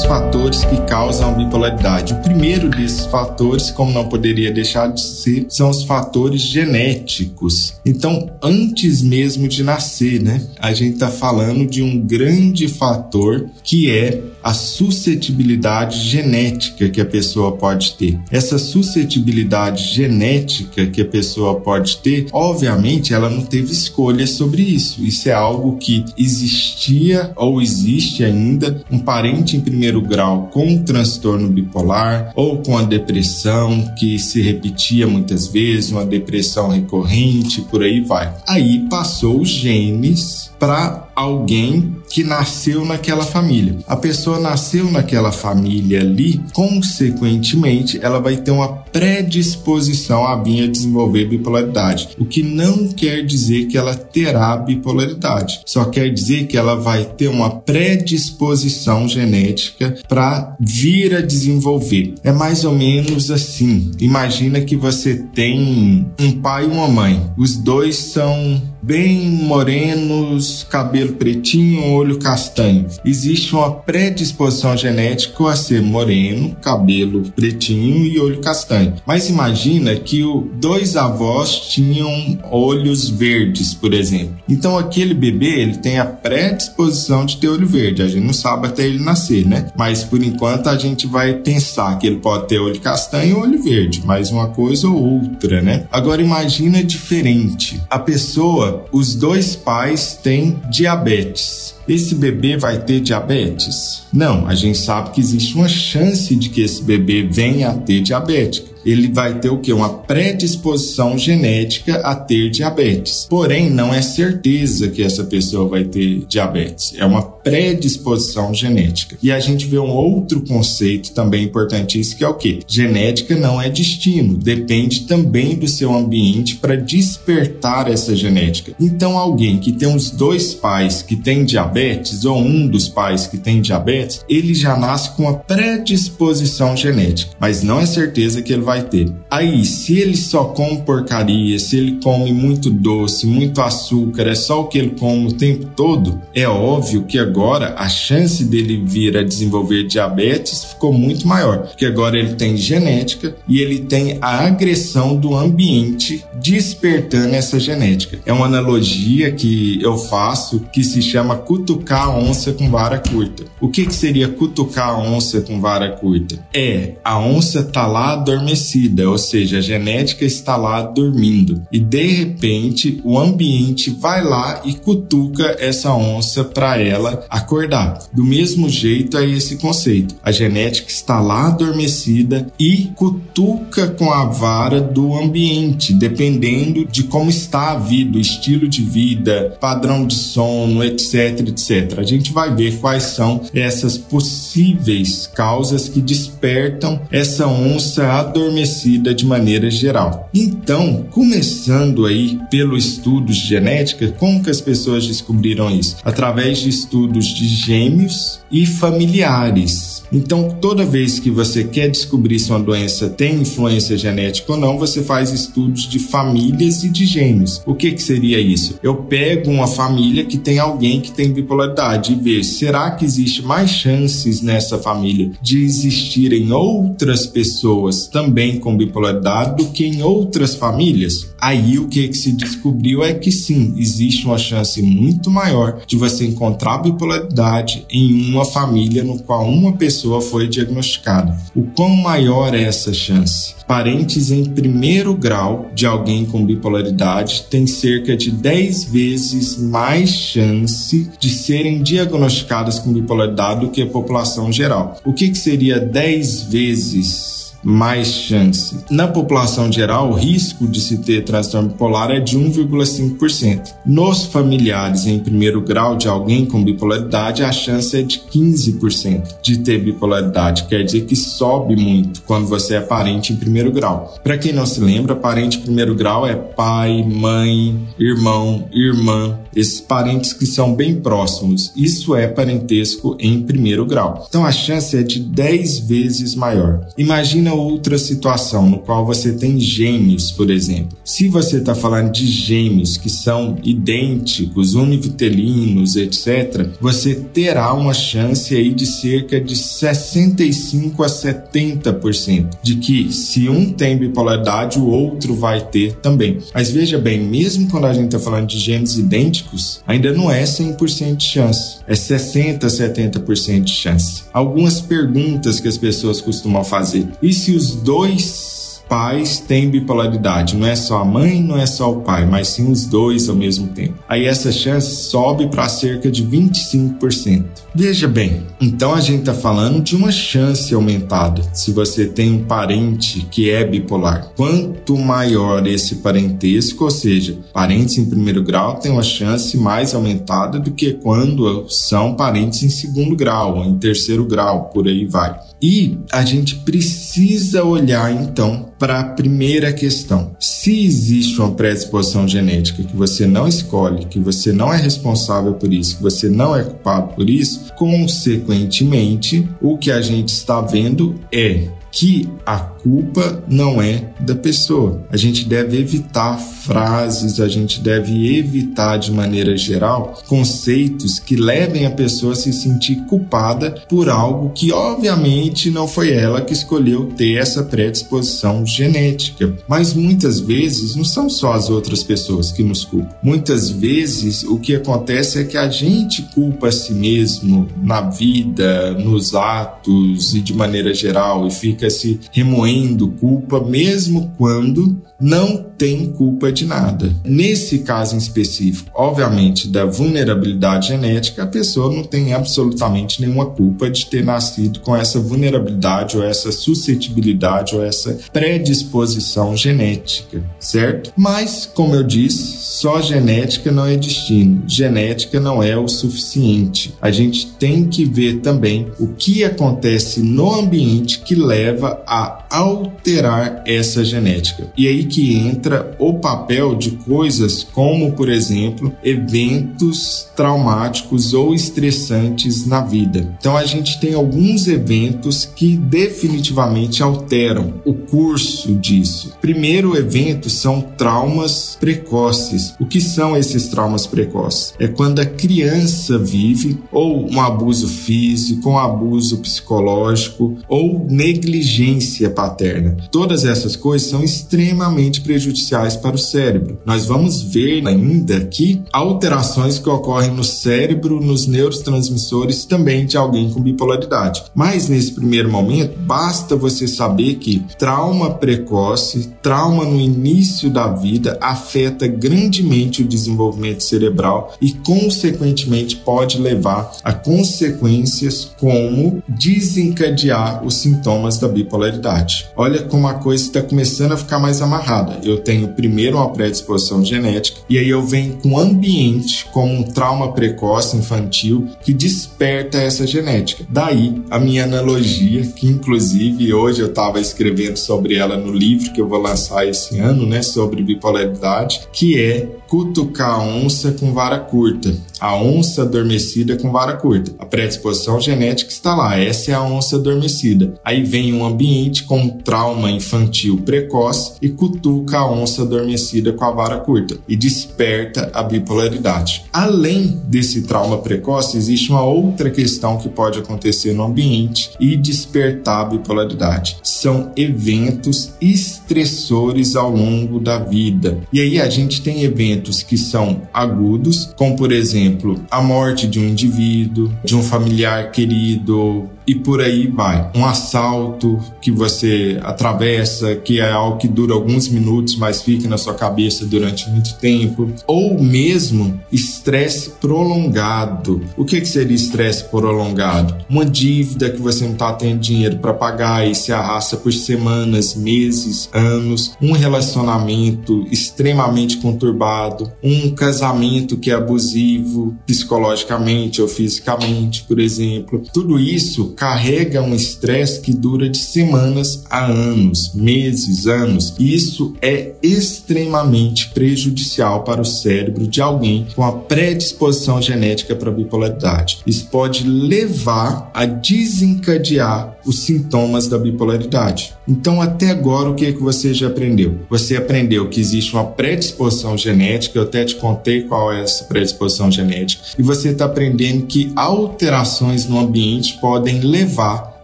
fatores 0.06 0.64
que 0.64 0.80
causam 0.82 1.34
bipolaridade. 1.34 2.14
O 2.14 2.22
primeiro 2.22 2.68
desses 2.68 3.06
fatores, 3.06 3.72
como 3.72 3.92
não 3.92 4.08
poderia 4.08 4.52
deixar 4.52 4.86
de 4.86 5.00
ser, 5.00 5.46
são 5.48 5.68
os 5.68 5.82
fatores 5.82 6.42
genéticos. 6.42 7.74
Então, 7.84 8.30
antes 8.40 9.02
mesmo 9.02 9.48
de 9.48 9.64
nascer, 9.64 10.22
né, 10.22 10.40
a 10.60 10.72
gente 10.72 10.94
está 10.94 11.10
falando 11.10 11.66
de 11.66 11.82
um 11.82 12.00
grande 12.00 12.68
fator 12.68 13.48
que 13.64 13.90
é 13.90 14.22
a 14.46 14.54
suscetibilidade 14.54 15.98
genética 15.98 16.88
que 16.88 17.00
a 17.00 17.04
pessoa 17.04 17.56
pode 17.56 17.94
ter. 17.94 18.16
Essa 18.30 18.60
suscetibilidade 18.60 19.92
genética 19.92 20.86
que 20.86 21.02
a 21.02 21.04
pessoa 21.04 21.58
pode 21.58 21.96
ter, 21.96 22.28
obviamente, 22.32 23.12
ela 23.12 23.28
não 23.28 23.42
teve 23.42 23.72
escolha 23.72 24.24
sobre 24.24 24.62
isso. 24.62 25.04
Isso 25.04 25.28
é 25.28 25.32
algo 25.32 25.78
que 25.78 26.04
existia 26.16 27.32
ou 27.34 27.60
existe 27.60 28.22
ainda 28.22 28.84
um 28.88 29.00
parente 29.00 29.56
em 29.56 29.60
primeiro 29.60 30.00
grau 30.00 30.48
com 30.52 30.64
um 30.64 30.84
transtorno 30.84 31.48
bipolar 31.48 32.32
ou 32.36 32.58
com 32.58 32.78
a 32.78 32.84
depressão 32.84 33.92
que 33.98 34.16
se 34.16 34.40
repetia 34.40 35.08
muitas 35.08 35.48
vezes, 35.48 35.90
uma 35.90 36.06
depressão 36.06 36.68
recorrente, 36.68 37.62
por 37.62 37.82
aí 37.82 38.00
vai. 38.00 38.32
Aí 38.46 38.86
passou 38.88 39.40
os 39.40 39.48
genes 39.48 40.54
para 40.58 41.08
alguém 41.14 41.96
que 42.10 42.22
nasceu 42.22 42.84
naquela 42.84 43.24
família. 43.24 43.78
A 43.86 43.96
pessoa 43.96 44.38
nasceu 44.38 44.90
naquela 44.90 45.32
família 45.32 46.00
ali, 46.00 46.40
consequentemente, 46.52 47.98
ela 48.02 48.20
vai 48.20 48.36
ter 48.36 48.50
uma 48.50 48.68
predisposição 48.68 50.26
a 50.26 50.36
vir 50.36 50.64
a 50.64 50.70
desenvolver 50.70 51.26
bipolaridade, 51.26 52.10
o 52.18 52.24
que 52.24 52.42
não 52.42 52.88
quer 52.88 53.24
dizer 53.24 53.66
que 53.66 53.76
ela 53.76 53.94
terá 53.94 54.56
bipolaridade, 54.56 55.60
só 55.66 55.84
quer 55.84 56.12
dizer 56.12 56.46
que 56.46 56.56
ela 56.56 56.74
vai 56.74 57.04
ter 57.04 57.28
uma 57.28 57.50
predisposição 57.50 59.08
genética 59.08 59.96
para 60.08 60.56
vir 60.60 61.14
a 61.14 61.20
desenvolver. 61.20 62.14
É 62.22 62.32
mais 62.32 62.64
ou 62.64 62.74
menos 62.74 63.30
assim. 63.30 63.90
Imagina 63.98 64.60
que 64.60 64.76
você 64.76 65.16
tem 65.34 66.06
um 66.18 66.32
pai 66.40 66.64
e 66.64 66.68
uma 66.68 66.88
mãe. 66.88 67.30
Os 67.36 67.56
dois 67.56 67.96
são 67.96 68.62
bem 68.86 69.28
morenos, 69.30 70.64
cabelo 70.70 71.14
pretinho, 71.14 71.90
olho 71.90 72.20
castanho. 72.20 72.86
Existe 73.04 73.52
uma 73.52 73.72
predisposição 73.72 74.76
genética 74.76 75.50
a 75.50 75.56
ser 75.56 75.82
moreno, 75.82 76.54
cabelo 76.62 77.22
pretinho 77.34 78.06
e 78.06 78.20
olho 78.20 78.40
castanho. 78.40 78.94
Mas 79.04 79.28
imagina 79.28 79.96
que 79.96 80.22
dois 80.54 80.96
avós 80.96 81.68
tinham 81.68 82.38
olhos 82.48 83.10
verdes, 83.10 83.74
por 83.74 83.92
exemplo. 83.92 84.36
Então 84.48 84.78
aquele 84.78 85.14
bebê 85.14 85.60
ele 85.60 85.78
tem 85.78 85.98
a 85.98 86.04
predisposição 86.04 87.26
de 87.26 87.38
ter 87.38 87.48
olho 87.48 87.66
verde. 87.66 88.02
A 88.02 88.08
gente 88.08 88.24
não 88.24 88.32
sabe 88.32 88.68
até 88.68 88.86
ele 88.86 89.02
nascer, 89.02 89.44
né? 89.44 89.66
Mas 89.76 90.04
por 90.04 90.22
enquanto 90.22 90.68
a 90.68 90.78
gente 90.78 91.08
vai 91.08 91.34
pensar 91.34 91.98
que 91.98 92.06
ele 92.06 92.18
pode 92.18 92.46
ter 92.46 92.60
olho 92.60 92.80
castanho 92.80 93.38
ou 93.38 93.42
olho 93.42 93.60
verde, 93.60 94.06
mais 94.06 94.30
uma 94.30 94.46
coisa 94.46 94.86
ou 94.86 95.22
outra, 95.22 95.60
né? 95.60 95.88
Agora 95.90 96.22
imagina 96.22 96.84
diferente. 96.84 97.80
A 97.90 97.98
pessoa 97.98 98.75
os 98.92 99.14
dois 99.14 99.54
pais 99.54 100.18
têm 100.22 100.60
diabetes. 100.70 101.75
Esse 101.88 102.14
bebê 102.14 102.56
vai 102.56 102.80
ter 102.80 103.00
diabetes? 103.00 104.02
Não, 104.12 104.46
a 104.46 104.54
gente 104.54 104.78
sabe 104.78 105.10
que 105.10 105.20
existe 105.20 105.54
uma 105.54 105.68
chance 105.68 106.34
de 106.34 106.48
que 106.48 106.62
esse 106.62 106.82
bebê 106.82 107.22
venha 107.22 107.70
a 107.70 107.74
ter 107.74 108.00
diabetes 108.00 108.64
ele 108.86 109.08
vai 109.08 109.40
ter 109.40 109.50
o 109.50 109.58
que? 109.58 109.72
Uma 109.72 109.88
predisposição 109.88 111.18
genética 111.18 111.96
a 111.96 112.14
ter 112.14 112.48
diabetes. 112.50 113.26
Porém, 113.28 113.68
não 113.68 113.92
é 113.92 114.00
certeza 114.00 114.88
que 114.88 115.02
essa 115.02 115.24
pessoa 115.24 115.68
vai 115.68 115.82
ter 115.82 116.24
diabetes. 116.28 116.94
É 116.96 117.04
uma 117.04 117.20
predisposição 117.20 118.54
genética. 118.54 119.18
E 119.20 119.32
a 119.32 119.40
gente 119.40 119.66
vê 119.66 119.78
um 119.78 119.90
outro 119.90 120.40
conceito 120.42 121.12
também 121.12 121.44
importantíssimo 121.44 122.18
que 122.18 122.24
é 122.24 122.28
o 122.28 122.34
que? 122.34 122.60
Genética 122.68 123.34
não 123.34 123.60
é 123.60 123.68
destino, 123.68 124.34
depende 124.34 125.00
também 125.00 125.56
do 125.56 125.66
seu 125.66 125.92
ambiente 125.92 126.56
para 126.56 126.76
despertar 126.76 127.90
essa 127.90 128.14
genética. 128.14 128.72
Então, 128.78 129.18
alguém 129.18 129.58
que 129.58 129.72
tem 129.72 129.92
os 129.92 130.10
dois 130.10 130.54
pais 130.54 131.02
que 131.02 131.16
tem 131.16 131.44
diabetes 131.44 131.75
ou 132.24 132.38
um 132.38 132.66
dos 132.66 132.88
pais 132.88 133.26
que 133.26 133.36
tem 133.36 133.60
diabetes, 133.60 134.24
ele 134.28 134.54
já 134.54 134.76
nasce 134.76 135.10
com 135.10 135.24
uma 135.24 135.34
predisposição 135.34 136.76
genética, 136.76 137.32
mas 137.38 137.62
não 137.62 137.80
é 137.80 137.86
certeza 137.86 138.42
que 138.42 138.52
ele 138.52 138.62
vai 138.62 138.82
ter. 138.82 139.12
Aí, 139.30 139.64
se 139.64 139.98
ele 139.98 140.16
só 140.16 140.44
come 140.44 140.82
porcaria, 140.82 141.58
se 141.58 141.76
ele 141.76 141.98
come 142.02 142.32
muito 142.32 142.70
doce, 142.70 143.26
muito 143.26 143.60
açúcar, 143.60 144.22
é 144.28 144.34
só 144.34 144.62
o 144.62 144.68
que 144.68 144.78
ele 144.78 144.90
come 144.98 145.28
o 145.28 145.32
tempo 145.32 145.66
todo, 145.76 146.20
é 146.34 146.48
óbvio 146.48 147.04
que 147.04 147.18
agora 147.18 147.74
a 147.76 147.88
chance 147.88 148.44
dele 148.44 148.82
vir 148.84 149.16
a 149.16 149.22
desenvolver 149.22 149.84
diabetes 149.84 150.64
ficou 150.64 150.92
muito 150.92 151.26
maior, 151.26 151.66
porque 151.68 151.86
agora 151.86 152.18
ele 152.18 152.34
tem 152.34 152.56
genética 152.56 153.36
e 153.48 153.60
ele 153.60 153.80
tem 153.80 154.18
a 154.20 154.46
agressão 154.46 155.16
do 155.16 155.34
ambiente 155.34 156.24
despertando 156.40 157.34
essa 157.34 157.58
genética. 157.58 158.18
É 158.24 158.32
uma 158.32 158.46
analogia 158.46 159.32
que 159.32 159.80
eu 159.82 159.96
faço 159.96 160.60
que 160.72 160.82
se 160.82 161.02
chama 161.02 161.36
cutucar 161.66 162.04
a 162.04 162.16
onça 162.16 162.52
com 162.52 162.70
vara 162.70 162.98
curta. 162.98 163.44
O 163.60 163.68
que, 163.68 163.86
que 163.86 163.94
seria 163.94 164.28
cutucar 164.28 164.90
a 164.90 164.98
onça 164.98 165.40
com 165.40 165.60
vara 165.60 165.90
curta? 165.90 166.38
É 166.54 166.92
a 167.02 167.18
onça 167.18 167.64
tá 167.64 167.86
lá 167.86 168.12
adormecida, 168.12 169.10
ou 169.10 169.18
seja, 169.18 169.58
a 169.58 169.60
genética 169.60 170.24
está 170.24 170.56
lá 170.56 170.82
dormindo 170.82 171.62
e 171.72 171.80
de 171.80 172.06
repente 172.06 173.00
o 173.02 173.18
ambiente 173.18 173.90
vai 173.90 174.22
lá 174.22 174.62
e 174.64 174.74
cutuca 174.74 175.56
essa 175.58 175.92
onça 175.92 176.44
para 176.44 176.80
ela 176.80 177.24
acordar. 177.28 177.98
Do 178.12 178.24
mesmo 178.24 178.68
jeito 178.68 179.18
é 179.18 179.28
esse 179.28 179.56
conceito. 179.56 180.14
A 180.22 180.30
genética 180.30 180.88
está 180.88 181.20
lá 181.20 181.48
adormecida 181.48 182.46
e 182.60 182.92
cutuca 182.94 183.88
com 183.88 184.12
a 184.12 184.26
vara 184.26 184.80
do 184.80 185.16
ambiente, 185.16 185.92
dependendo 185.92 186.84
de 186.84 187.04
como 187.04 187.28
está 187.28 187.72
a 187.72 187.78
vida, 187.78 188.18
o 188.18 188.20
estilo 188.20 188.68
de 188.68 188.82
vida, 188.82 189.56
padrão 189.60 190.06
de 190.06 190.14
sono, 190.14 190.84
etc, 190.84 191.55
etc. 191.56 191.98
A 191.98 192.02
gente 192.02 192.32
vai 192.32 192.54
ver 192.54 192.78
quais 192.78 193.04
são 193.04 193.40
essas 193.54 193.96
possíveis 193.96 195.26
causas 195.34 195.88
que 195.88 196.00
despertam 196.00 197.00
essa 197.10 197.46
onça 197.46 198.06
adormecida 198.12 199.14
de 199.14 199.24
maneira 199.24 199.70
geral. 199.70 200.28
Então, 200.34 201.06
começando 201.10 202.04
aí 202.04 202.38
pelo 202.50 202.76
estudo 202.76 203.32
de 203.32 203.46
genética, 203.46 204.08
como 204.18 204.42
que 204.42 204.50
as 204.50 204.60
pessoas 204.60 205.06
descobriram 205.06 205.70
isso? 205.70 205.96
Através 206.04 206.58
de 206.58 206.68
estudos 206.68 207.26
de 207.26 207.48
gêmeos 207.48 208.40
e 208.50 208.66
familiares. 208.66 209.96
Então, 210.12 210.56
toda 210.60 210.84
vez 210.84 211.18
que 211.18 211.30
você 211.30 211.64
quer 211.64 211.88
descobrir 211.88 212.38
se 212.38 212.50
uma 212.50 212.60
doença 212.60 213.08
tem 213.08 213.40
influência 213.40 213.96
genética 213.96 214.52
ou 214.52 214.58
não, 214.58 214.78
você 214.78 215.02
faz 215.02 215.32
estudos 215.32 215.88
de 215.88 215.98
famílias 215.98 216.84
e 216.84 216.88
de 216.88 217.06
gêmeos. 217.06 217.60
O 217.66 217.74
que, 217.74 217.92
que 217.92 218.02
seria 218.02 218.40
isso? 218.40 218.78
Eu 218.82 218.94
pego 218.94 219.50
uma 219.50 219.66
família 219.66 220.24
que 220.24 220.38
tem 220.38 220.58
alguém 220.58 221.00
que 221.00 221.12
tem 221.12 221.32
bipolaridade 221.46 222.12
e 222.12 222.16
vejo, 222.16 222.44
será 222.44 222.90
que 222.90 223.04
existe 223.04 223.42
mais 223.42 223.70
chances 223.70 224.42
nessa 224.42 224.78
família 224.78 225.30
de 225.40 225.62
existirem 225.62 226.52
outras 226.52 227.24
pessoas 227.24 228.08
também 228.08 228.58
com 228.58 228.76
bipolaridade 228.76 229.56
do 229.56 229.70
que 229.70 229.86
em 229.86 230.02
outras 230.02 230.56
famílias? 230.56 231.32
Aí 231.40 231.78
o 231.78 231.88
que, 231.88 232.08
que 232.08 232.16
se 232.16 232.32
descobriu 232.32 233.04
é 233.04 233.14
que 233.14 233.30
sim, 233.30 233.74
existe 233.76 234.26
uma 234.26 234.38
chance 234.38 234.82
muito 234.82 235.30
maior 235.30 235.80
de 235.86 235.96
você 235.96 236.26
encontrar 236.26 236.78
bipolaridade 236.78 237.86
em 237.88 238.30
uma 238.32 238.44
família 238.44 239.04
no 239.04 239.18
qual 239.20 239.48
uma 239.48 239.72
pessoa 239.72 240.20
foi 240.20 240.48
diagnosticada. 240.48 241.36
O 241.54 241.62
quão 241.62 241.94
maior 241.96 242.54
é 242.54 242.62
essa 242.62 242.92
chance? 242.92 243.55
Parentes 243.66 244.30
em 244.30 244.44
primeiro 244.44 245.12
grau 245.14 245.70
de 245.74 245.86
alguém 245.86 246.24
com 246.24 246.46
bipolaridade 246.46 247.46
têm 247.50 247.66
cerca 247.66 248.16
de 248.16 248.30
10 248.30 248.84
vezes 248.84 249.58
mais 249.58 250.10
chance 250.10 251.10
de 251.18 251.28
serem 251.28 251.82
diagnosticadas 251.82 252.78
com 252.78 252.92
bipolaridade 252.92 253.60
do 253.60 253.70
que 253.70 253.82
a 253.82 253.86
população 253.86 254.52
geral. 254.52 255.00
O 255.04 255.12
que, 255.12 255.30
que 255.30 255.38
seria 255.38 255.80
10 255.80 256.42
vezes 256.42 257.35
mais 257.66 258.06
chance. 258.06 258.76
Na 258.88 259.08
população 259.08 259.72
geral, 259.72 260.10
o 260.10 260.14
risco 260.14 260.68
de 260.68 260.80
se 260.80 260.98
ter 260.98 261.24
transtorno 261.24 261.70
bipolar 261.70 262.12
é 262.12 262.20
de 262.20 262.38
1,5%. 262.38 263.74
Nos 263.84 264.24
familiares 264.24 265.04
em 265.06 265.18
primeiro 265.18 265.60
grau 265.60 265.96
de 265.96 266.06
alguém 266.06 266.46
com 266.46 266.62
bipolaridade, 266.62 267.42
a 267.42 267.50
chance 267.50 267.96
é 267.96 268.02
de 268.02 268.20
15% 268.20 269.40
de 269.42 269.58
ter 269.58 269.82
bipolaridade, 269.82 270.66
quer 270.68 270.84
dizer 270.84 271.06
que 271.06 271.16
sobe 271.16 271.74
muito 271.74 272.22
quando 272.22 272.46
você 272.46 272.76
é 272.76 272.80
parente 272.80 273.32
em 273.32 273.36
primeiro 273.36 273.72
grau. 273.72 274.14
Para 274.22 274.38
quem 274.38 274.52
não 274.52 274.64
se 274.64 274.80
lembra, 274.80 275.16
parente 275.16 275.58
em 275.58 275.62
primeiro 275.62 275.94
grau 275.96 276.24
é 276.24 276.36
pai, 276.36 277.02
mãe, 277.02 277.76
irmão, 277.98 278.68
irmã, 278.72 279.38
esses 279.56 279.80
parentes 279.80 280.32
que 280.32 280.46
são 280.46 280.74
bem 280.74 281.00
próximos. 281.00 281.72
Isso 281.74 282.14
é 282.14 282.28
parentesco 282.28 283.16
em 283.18 283.42
primeiro 283.42 283.84
grau. 283.86 284.26
Então 284.28 284.44
a 284.44 284.52
chance 284.52 284.96
é 284.96 285.02
de 285.02 285.18
10 285.18 285.80
vezes 285.80 286.34
maior. 286.34 286.86
Imagina 286.96 287.55
outra 287.56 287.98
situação 287.98 288.68
no 288.68 288.78
qual 288.78 289.04
você 289.04 289.32
tem 289.32 289.58
gêmeos, 289.58 290.30
por 290.30 290.50
exemplo. 290.50 290.96
Se 291.04 291.28
você 291.28 291.58
está 291.58 291.74
falando 291.74 292.12
de 292.12 292.26
gêmeos 292.26 292.96
que 292.96 293.10
são 293.10 293.56
idênticos, 293.62 294.74
univitelinos, 294.74 295.96
etc., 295.96 296.68
você 296.80 297.14
terá 297.14 297.72
uma 297.74 297.94
chance 297.94 298.54
aí 298.54 298.72
de 298.72 298.86
cerca 298.86 299.40
de 299.40 299.56
65 299.56 301.02
a 301.02 301.06
70% 301.06 302.50
de 302.62 302.76
que 302.76 303.12
se 303.12 303.48
um 303.48 303.72
tem 303.72 303.96
bipolaridade, 303.96 304.78
o 304.78 304.86
outro 304.86 305.34
vai 305.34 305.60
ter 305.60 305.94
também. 305.96 306.38
Mas 306.54 306.70
veja 306.70 306.98
bem, 306.98 307.20
mesmo 307.20 307.68
quando 307.68 307.86
a 307.86 307.92
gente 307.92 308.06
está 308.06 308.18
falando 308.18 308.48
de 308.48 308.58
gêmeos 308.58 308.98
idênticos, 308.98 309.80
ainda 309.86 310.12
não 310.12 310.30
é 310.30 310.44
100% 310.44 311.16
de 311.16 311.24
chance, 311.24 311.78
é 311.86 311.94
60, 311.94 312.66
70% 312.66 313.64
de 313.64 313.72
chance. 313.72 314.24
Algumas 314.32 314.80
perguntas 314.80 315.60
que 315.60 315.68
as 315.68 315.78
pessoas 315.78 316.20
costumam 316.20 316.64
fazer. 316.64 317.06
E 317.22 317.32
se 317.32 317.45
os 317.54 317.74
dois 317.74 318.55
pais 318.88 319.40
têm 319.40 319.68
bipolaridade. 319.68 320.56
Não 320.56 320.66
é 320.66 320.76
só 320.76 320.98
a 320.98 321.04
mãe, 321.04 321.42
não 321.42 321.58
é 321.58 321.66
só 321.66 321.92
o 321.92 322.00
pai, 322.00 322.26
mas 322.26 322.48
sim 322.48 322.70
os 322.70 322.86
dois 322.86 323.28
ao 323.28 323.36
mesmo 323.36 323.68
tempo. 323.68 323.94
Aí 324.08 324.24
essa 324.24 324.52
chance 324.52 325.08
sobe 325.08 325.48
para 325.48 325.68
cerca 325.68 326.10
de 326.10 326.24
25%. 326.24 327.44
Veja 327.74 328.08
bem, 328.08 328.46
então 328.60 328.94
a 328.94 329.00
gente 329.00 329.20
está 329.20 329.34
falando 329.34 329.82
de 329.82 329.94
uma 329.94 330.10
chance 330.10 330.74
aumentada 330.74 331.42
se 331.52 331.72
você 331.72 332.06
tem 332.06 332.32
um 332.32 332.44
parente 332.44 333.26
que 333.30 333.50
é 333.50 333.64
bipolar. 333.64 334.32
Quanto 334.34 334.96
maior 334.96 335.66
esse 335.66 335.96
parentesco, 335.96 336.84
ou 336.84 336.90
seja, 336.90 337.38
parentes 337.52 337.98
em 337.98 338.06
primeiro 338.06 338.42
grau 338.42 338.78
têm 338.78 338.92
uma 338.92 339.02
chance 339.02 339.56
mais 339.58 339.94
aumentada 339.94 340.58
do 340.58 340.70
que 340.70 340.94
quando 340.94 341.68
são 341.68 342.14
parentes 342.14 342.62
em 342.62 342.70
segundo 342.70 343.14
grau, 343.14 343.62
em 343.64 343.76
terceiro 343.78 344.24
grau, 344.24 344.70
por 344.72 344.86
aí 344.86 345.04
vai. 345.04 345.38
E 345.60 345.98
a 346.12 346.24
gente 346.24 346.56
precisa 346.56 347.64
olhar 347.64 348.12
então 348.12 348.72
para 348.78 349.00
a 349.00 349.04
primeira 349.04 349.72
questão. 349.72 350.36
Se 350.38 350.84
existe 350.84 351.40
uma 351.40 351.52
predisposição 351.52 352.28
genética 352.28 352.82
que 352.82 352.96
você 352.96 353.26
não 353.26 353.48
escolhe, 353.48 354.06
que 354.06 354.18
você 354.18 354.52
não 354.52 354.72
é 354.72 354.76
responsável 354.76 355.54
por 355.54 355.72
isso, 355.72 355.96
que 355.96 356.02
você 356.02 356.28
não 356.28 356.54
é 356.54 356.62
culpado 356.62 357.14
por 357.14 357.28
isso, 357.28 357.72
consequentemente, 357.76 359.48
o 359.60 359.78
que 359.78 359.90
a 359.90 360.00
gente 360.00 360.28
está 360.28 360.60
vendo 360.60 361.18
é 361.32 361.68
que 361.90 362.28
a 362.44 362.58
culpa 362.58 363.42
não 363.48 363.80
é 363.80 364.12
da 364.20 364.34
pessoa. 364.34 365.02
A 365.10 365.16
gente 365.16 365.48
deve 365.48 365.78
evitar 365.78 366.38
frases, 366.66 367.38
a 367.40 367.48
gente 367.48 367.80
deve 367.80 368.36
evitar 368.36 368.96
de 368.96 369.12
maneira 369.12 369.56
geral 369.56 370.20
conceitos 370.26 371.20
que 371.20 371.36
levem 371.36 371.86
a 371.86 371.90
pessoa 371.90 372.32
a 372.32 372.36
se 372.36 372.52
sentir 372.52 372.96
culpada 373.06 373.70
por 373.88 374.08
algo 374.08 374.50
que 374.50 374.72
obviamente 374.72 375.70
não 375.70 375.86
foi 375.86 376.12
ela 376.12 376.40
que 376.40 376.52
escolheu 376.52 377.06
ter 377.16 377.34
essa 377.34 377.62
predisposição 377.62 378.66
genética. 378.66 379.54
Mas 379.68 379.94
muitas 379.94 380.40
vezes 380.40 380.96
não 380.96 381.04
são 381.04 381.30
só 381.30 381.52
as 381.52 381.70
outras 381.70 382.02
pessoas 382.02 382.50
que 382.50 382.64
nos 382.64 382.84
culpam. 382.84 383.14
Muitas 383.22 383.70
vezes 383.70 384.42
o 384.42 384.58
que 384.58 384.74
acontece 384.74 385.38
é 385.38 385.44
que 385.44 385.56
a 385.56 385.68
gente 385.68 386.22
culpa 386.34 386.68
a 386.68 386.72
si 386.72 386.92
mesmo 386.92 387.68
na 387.82 388.00
vida, 388.00 388.92
nos 388.92 389.34
atos 389.34 390.34
e 390.34 390.40
de 390.40 390.52
maneira 390.52 390.92
geral 390.92 391.46
e 391.46 391.50
fica 391.50 391.88
se 391.88 392.18
remoendo 392.32 393.08
culpa, 393.20 393.60
mesmo 393.60 394.32
quando 394.36 395.00
não 395.20 395.64
tem 395.78 396.06
culpa 396.12 396.52
de 396.56 396.66
nada. 396.66 397.14
Nesse 397.24 397.80
caso 397.80 398.14
em 398.14 398.18
específico, 398.18 398.90
obviamente, 398.94 399.68
da 399.68 399.84
vulnerabilidade 399.84 400.88
genética, 400.88 401.42
a 401.42 401.46
pessoa 401.46 401.94
não 401.94 402.02
tem 402.02 402.32
absolutamente 402.32 403.20
nenhuma 403.20 403.46
culpa 403.46 403.90
de 403.90 404.06
ter 404.06 404.24
nascido 404.24 404.80
com 404.80 404.96
essa 404.96 405.20
vulnerabilidade 405.20 406.16
ou 406.16 406.24
essa 406.24 406.50
suscetibilidade 406.50 407.76
ou 407.76 407.84
essa 407.84 408.18
predisposição 408.32 409.56
genética, 409.56 410.42
certo? 410.58 411.12
Mas, 411.16 411.70
como 411.72 411.94
eu 411.94 412.02
disse, 412.02 412.56
só 412.58 413.00
genética 413.00 413.70
não 413.70 413.86
é 413.86 413.96
destino, 413.96 414.62
genética 414.66 415.38
não 415.38 415.62
é 415.62 415.76
o 415.76 415.88
suficiente. 415.88 416.94
A 417.00 417.10
gente 417.10 417.46
tem 417.58 417.84
que 417.86 418.04
ver 418.04 418.40
também 418.40 418.86
o 418.98 419.08
que 419.08 419.44
acontece 419.44 420.20
no 420.20 420.54
ambiente 420.54 421.20
que 421.20 421.34
leva 421.34 422.02
a 422.06 422.44
alterar 422.50 423.62
essa 423.66 424.04
genética. 424.04 424.70
E 424.76 424.86
aí 424.88 425.04
que 425.04 425.36
entra 425.36 425.94
o 425.98 426.14
papel 426.14 426.45
de 426.78 426.92
coisas 426.92 427.64
como, 427.64 428.12
por 428.12 428.28
exemplo, 428.28 428.92
eventos 429.02 430.28
traumáticos 430.36 431.34
ou 431.34 431.54
estressantes 431.54 432.66
na 432.66 432.80
vida. 432.80 433.34
Então 433.38 433.56
a 433.56 433.64
gente 433.64 433.98
tem 434.00 434.14
alguns 434.14 434.68
eventos 434.68 435.44
que 435.44 435.76
definitivamente 435.76 437.02
alteram 437.02 437.74
o 437.84 437.94
curso 437.94 438.74
disso. 438.74 439.34
Primeiro 439.40 439.96
evento 439.96 440.48
são 440.48 440.80
traumas 440.80 441.76
precoces. 441.80 442.74
O 442.78 442.86
que 442.86 443.00
são 443.00 443.36
esses 443.36 443.68
traumas 443.68 444.06
precoces? 444.06 444.74
É 444.78 444.86
quando 444.86 445.20
a 445.20 445.26
criança 445.26 446.18
vive 446.18 446.78
ou 446.92 447.28
um 447.30 447.40
abuso 447.40 447.88
físico, 447.88 448.70
um 448.70 448.78
abuso 448.78 449.38
psicológico 449.38 450.56
ou 450.68 451.06
negligência 451.10 452.30
paterna. 452.30 452.96
Todas 453.10 453.44
essas 453.44 453.74
coisas 453.74 454.08
são 454.08 454.22
extremamente 454.22 455.20
prejudiciais 455.20 455.96
para 455.96 456.14
o 456.14 456.18
cérebro. 456.36 456.78
Nós 456.84 457.06
vamos 457.06 457.40
ver 457.40 457.86
ainda 457.88 458.40
que 458.40 458.82
alterações 458.92 459.78
que 459.78 459.88
ocorrem 459.88 460.30
no 460.30 460.44
cérebro, 460.44 461.18
nos 461.18 461.46
neurotransmissores 461.46 462.66
também 462.66 463.06
de 463.06 463.16
alguém 463.16 463.50
com 463.50 463.62
bipolaridade. 463.62 464.44
Mas 464.54 464.86
nesse 464.86 465.12
primeiro 465.12 465.50
momento, 465.50 465.98
basta 466.00 466.54
você 466.54 466.86
saber 466.86 467.36
que 467.36 467.64
trauma 467.78 468.34
precoce, 468.34 469.32
trauma 469.42 469.86
no 469.86 469.98
início 469.98 470.68
da 470.68 470.88
vida 470.88 471.38
afeta 471.40 472.06
grandemente 472.06 473.02
o 473.02 473.08
desenvolvimento 473.08 473.82
cerebral 473.82 474.54
e 474.60 474.72
consequentemente 474.72 475.96
pode 475.96 476.38
levar 476.38 476.92
a 477.02 477.14
consequências 477.14 478.50
como 478.60 479.22
desencadear 479.26 480.62
os 480.64 480.74
sintomas 480.74 481.38
da 481.38 481.48
bipolaridade. 481.48 482.46
Olha 482.54 482.82
como 482.82 483.08
a 483.08 483.14
coisa 483.14 483.44
está 483.44 483.62
começando 483.62 484.12
a 484.12 484.16
ficar 484.18 484.38
mais 484.38 484.60
amarrada. 484.60 485.18
Eu 485.24 485.38
tenho 485.38 485.68
primeiro 485.68 486.18
uma 486.18 486.25
predisposição 486.32 487.04
genética 487.04 487.60
e 487.68 487.78
aí 487.78 487.88
eu 487.88 488.02
venho 488.02 488.38
com 488.42 488.58
ambiente 488.58 489.46
como 489.52 489.72
um 489.72 489.82
trauma 489.82 490.32
precoce 490.32 490.96
infantil 490.96 491.68
que 491.82 491.92
desperta 491.92 492.78
essa 492.78 493.06
genética. 493.06 493.64
Daí 493.68 494.22
a 494.30 494.38
minha 494.38 494.64
analogia, 494.64 495.42
que 495.42 495.66
inclusive 495.66 496.52
hoje 496.52 496.80
eu 496.80 496.88
estava 496.88 497.20
escrevendo 497.20 497.76
sobre 497.76 498.16
ela 498.16 498.36
no 498.36 498.52
livro 498.52 498.92
que 498.92 499.00
eu 499.00 499.08
vou 499.08 499.20
lançar 499.20 499.66
esse 499.66 499.98
ano, 499.98 500.26
né, 500.26 500.42
sobre 500.42 500.82
bipolaridade, 500.82 501.80
que 501.92 502.20
é 502.20 502.48
cutucar 502.68 503.30
a 503.30 503.42
onça 503.42 503.92
com 503.92 504.12
vara 504.12 504.38
curta, 504.38 504.94
a 505.20 505.36
onça 505.36 505.82
adormecida 505.82 506.56
com 506.56 506.70
vara 506.70 506.94
curta. 506.94 507.32
A 507.38 507.46
predisposição 507.46 508.20
genética 508.20 508.70
está 508.70 508.94
lá, 508.94 509.18
essa 509.18 509.52
é 509.52 509.54
a 509.54 509.62
onça 509.62 509.96
adormecida. 509.96 510.74
Aí 510.84 511.02
vem 511.02 511.32
um 511.32 511.44
ambiente 511.44 512.04
com 512.04 512.28
trauma 512.28 512.90
infantil 512.90 513.58
precoce 513.64 514.32
e 514.42 514.48
cutuca 514.48 515.18
a 515.18 515.30
onça 515.30 515.62
adormecida 515.62 516.05
com 516.32 516.44
a 516.44 516.50
vara 516.50 516.78
curta 516.78 517.18
e 517.28 517.36
desperta 517.36 518.30
a 518.32 518.42
bipolaridade. 518.42 519.44
Além 519.52 520.20
desse 520.24 520.62
trauma 520.62 520.98
precoce, 520.98 521.56
existe 521.56 521.90
uma 521.90 522.04
outra 522.04 522.50
questão 522.50 522.98
que 522.98 523.08
pode 523.08 523.38
acontecer 523.38 523.92
no 523.92 524.04
ambiente 524.04 524.70
e 524.80 524.96
despertar 524.96 525.80
a 525.80 525.84
bipolaridade. 525.84 526.78
São 526.82 527.32
eventos 527.36 528.32
estressores 528.40 529.76
ao 529.76 529.90
longo 529.90 530.38
da 530.38 530.58
vida. 530.58 531.18
E 531.32 531.40
aí 531.40 531.60
a 531.60 531.68
gente 531.68 532.02
tem 532.02 532.22
eventos 532.22 532.82
que 532.82 532.96
são 532.96 533.42
agudos, 533.52 534.32
como 534.36 534.56
por 534.56 534.72
exemplo, 534.72 535.40
a 535.50 535.60
morte 535.60 536.06
de 536.06 536.18
um 536.18 536.24
indivíduo, 536.24 537.12
de 537.24 537.34
um 537.34 537.42
familiar 537.42 538.10
querido, 538.10 539.08
e 539.26 539.34
por 539.34 539.60
aí 539.60 539.86
vai. 539.86 540.30
Um 540.34 540.44
assalto 540.44 541.38
que 541.60 541.70
você 541.70 542.38
atravessa, 542.42 543.34
que 543.36 543.60
é 543.60 543.70
algo 543.70 543.98
que 543.98 544.08
dura 544.08 544.34
alguns 544.34 544.68
minutos, 544.68 545.16
mas 545.16 545.42
fica 545.42 545.68
na 545.68 545.78
sua 545.78 545.94
cabeça 545.94 546.46
durante 546.46 546.88
muito 546.90 547.14
tempo, 547.18 547.70
ou 547.86 548.22
mesmo 548.22 549.00
estresse 549.10 549.90
prolongado. 550.00 551.22
O 551.36 551.44
que, 551.44 551.60
que 551.60 551.66
seria 551.66 551.96
estresse 551.96 552.44
prolongado? 552.44 553.36
Uma 553.48 553.64
dívida 553.64 554.30
que 554.30 554.40
você 554.40 554.64
não 554.64 554.72
está 554.72 554.92
tendo 554.92 555.20
dinheiro 555.20 555.58
para 555.58 555.74
pagar 555.74 556.28
e 556.28 556.34
se 556.34 556.52
arrasta 556.52 556.96
por 556.96 557.12
semanas, 557.12 557.94
meses, 557.94 558.68
anos, 558.72 559.36
um 559.40 559.52
relacionamento 559.52 560.86
extremamente 560.90 561.78
conturbado, 561.78 562.72
um 562.82 563.10
casamento 563.10 563.96
que 563.96 564.10
é 564.10 564.14
abusivo 564.14 565.16
psicologicamente 565.26 566.40
ou 566.40 566.48
fisicamente, 566.48 567.42
por 567.44 567.58
exemplo. 567.58 568.22
Tudo 568.32 568.58
isso 568.58 569.15
carrega 569.16 569.82
um 569.82 569.94
estresse 569.94 570.60
que 570.60 570.72
dura 570.72 571.08
de 571.08 571.18
semanas 571.18 572.04
a 572.10 572.26
anos, 572.26 572.92
meses, 572.94 573.66
anos. 573.66 574.14
Isso 574.18 574.74
é 574.82 575.14
extremamente 575.22 576.50
prejudicial 576.50 577.42
para 577.42 577.62
o 577.62 577.64
cérebro 577.64 578.26
de 578.26 578.42
alguém 578.42 578.86
com 578.94 579.02
a 579.02 579.12
predisposição 579.12 580.20
genética 580.20 580.76
para 580.76 580.90
bipolaridade. 580.90 581.80
Isso 581.86 582.06
pode 582.06 582.46
levar 582.46 583.50
a 583.54 583.64
desencadear 583.64 585.15
os 585.26 585.40
sintomas 585.40 586.06
da 586.06 586.18
bipolaridade. 586.18 587.14
Então, 587.28 587.60
até 587.60 587.90
agora, 587.90 588.30
o 588.30 588.34
que 588.34 588.46
é 588.46 588.52
que 588.52 588.62
você 588.62 588.94
já 588.94 589.08
aprendeu? 589.08 589.58
Você 589.68 589.96
aprendeu 589.96 590.48
que 590.48 590.60
existe 590.60 590.92
uma 590.92 591.04
predisposição 591.04 591.96
genética, 591.98 592.58
eu 592.58 592.62
até 592.62 592.84
te 592.84 592.96
contei 592.96 593.42
qual 593.42 593.72
é 593.72 593.82
essa 593.82 594.04
predisposição 594.04 594.70
genética, 594.70 595.22
e 595.38 595.42
você 595.42 595.70
está 595.70 595.84
aprendendo 595.84 596.46
que 596.46 596.72
alterações 596.76 597.86
no 597.86 597.98
ambiente 597.98 598.58
podem 598.60 599.00
levar 599.00 599.76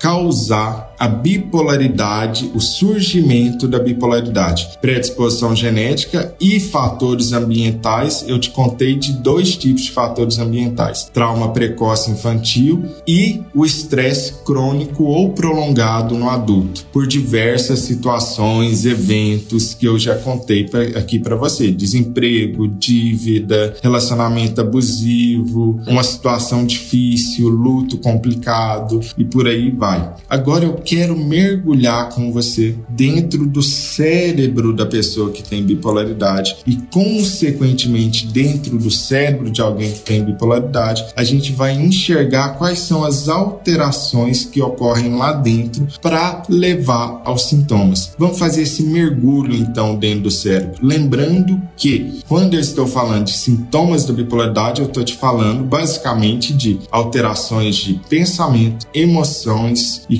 causar 0.00 0.89
a 1.00 1.08
bipolaridade, 1.08 2.50
o 2.54 2.60
surgimento 2.60 3.66
da 3.66 3.78
bipolaridade. 3.78 4.68
Predisposição 4.82 5.56
genética 5.56 6.34
e 6.38 6.60
fatores 6.60 7.32
ambientais. 7.32 8.22
Eu 8.28 8.38
te 8.38 8.50
contei 8.50 8.96
de 8.96 9.14
dois 9.14 9.56
tipos 9.56 9.84
de 9.84 9.92
fatores 9.92 10.38
ambientais: 10.38 11.10
trauma 11.10 11.52
precoce 11.54 12.10
infantil 12.10 12.84
e 13.08 13.40
o 13.54 13.64
estresse 13.64 14.44
crônico 14.44 15.04
ou 15.04 15.30
prolongado 15.30 16.18
no 16.18 16.28
adulto, 16.28 16.84
por 16.92 17.06
diversas 17.06 17.78
situações, 17.78 18.84
eventos 18.84 19.72
que 19.72 19.86
eu 19.86 19.98
já 19.98 20.16
contei 20.16 20.68
pra, 20.68 20.82
aqui 20.82 21.18
para 21.18 21.34
você: 21.34 21.70
desemprego, 21.70 22.68
dívida, 22.68 23.74
relacionamento 23.82 24.60
abusivo, 24.60 25.80
uma 25.86 26.02
situação 26.02 26.66
difícil, 26.66 27.48
luto 27.48 27.96
complicado 27.96 29.00
e 29.16 29.24
por 29.24 29.46
aí 29.46 29.70
vai. 29.70 30.12
Agora 30.28 30.66
eu 30.66 30.74
quero 30.90 31.16
mergulhar 31.16 32.08
com 32.08 32.32
você 32.32 32.74
dentro 32.88 33.46
do 33.46 33.62
cérebro 33.62 34.74
da 34.74 34.84
pessoa 34.84 35.30
que 35.30 35.40
tem 35.40 35.62
bipolaridade 35.62 36.56
e, 36.66 36.74
consequentemente, 36.92 38.26
dentro 38.26 38.76
do 38.76 38.90
cérebro 38.90 39.52
de 39.52 39.60
alguém 39.60 39.92
que 39.92 40.00
tem 40.00 40.24
bipolaridade, 40.24 41.06
a 41.14 41.22
gente 41.22 41.52
vai 41.52 41.80
enxergar 41.80 42.58
quais 42.58 42.80
são 42.80 43.04
as 43.04 43.28
alterações 43.28 44.44
que 44.44 44.60
ocorrem 44.60 45.14
lá 45.14 45.32
dentro 45.32 45.86
para 46.02 46.42
levar 46.48 47.22
aos 47.24 47.48
sintomas. 47.48 48.12
Vamos 48.18 48.40
fazer 48.40 48.62
esse 48.62 48.82
mergulho 48.82 49.54
então 49.54 49.94
dentro 49.94 50.22
do 50.22 50.30
cérebro. 50.32 50.74
Lembrando 50.82 51.62
que 51.76 52.20
quando 52.26 52.54
eu 52.54 52.60
estou 52.60 52.88
falando 52.88 53.26
de 53.26 53.34
sintomas 53.34 54.04
da 54.04 54.12
bipolaridade, 54.12 54.80
eu 54.80 54.88
estou 54.88 55.04
te 55.04 55.14
falando 55.14 55.62
basicamente 55.62 56.52
de 56.52 56.80
alterações 56.90 57.76
de 57.76 57.94
pensamento, 58.08 58.88
emoções 58.92 60.04
e 60.10 60.18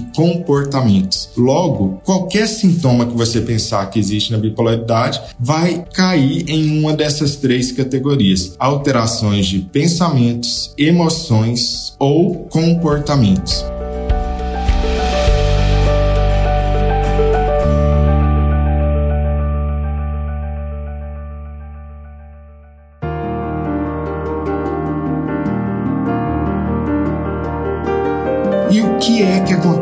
comportamentos. 0.61 1.31
Logo, 1.37 2.00
qualquer 2.05 2.47
sintoma 2.47 3.07
que 3.07 3.17
você 3.17 3.40
pensar 3.40 3.88
que 3.90 3.99
existe 3.99 4.33
na 4.33 4.38
bipolaridade 4.38 5.21
vai 5.38 5.85
cair 5.93 6.49
em 6.49 6.79
uma 6.79 6.93
dessas 6.93 7.37
três 7.37 7.73
categorias: 7.73 8.55
alterações 8.59 9.47
de 9.47 9.61
pensamentos, 9.61 10.75
emoções 10.76 11.95
ou 11.99 12.35
comportamentos. 12.50 13.64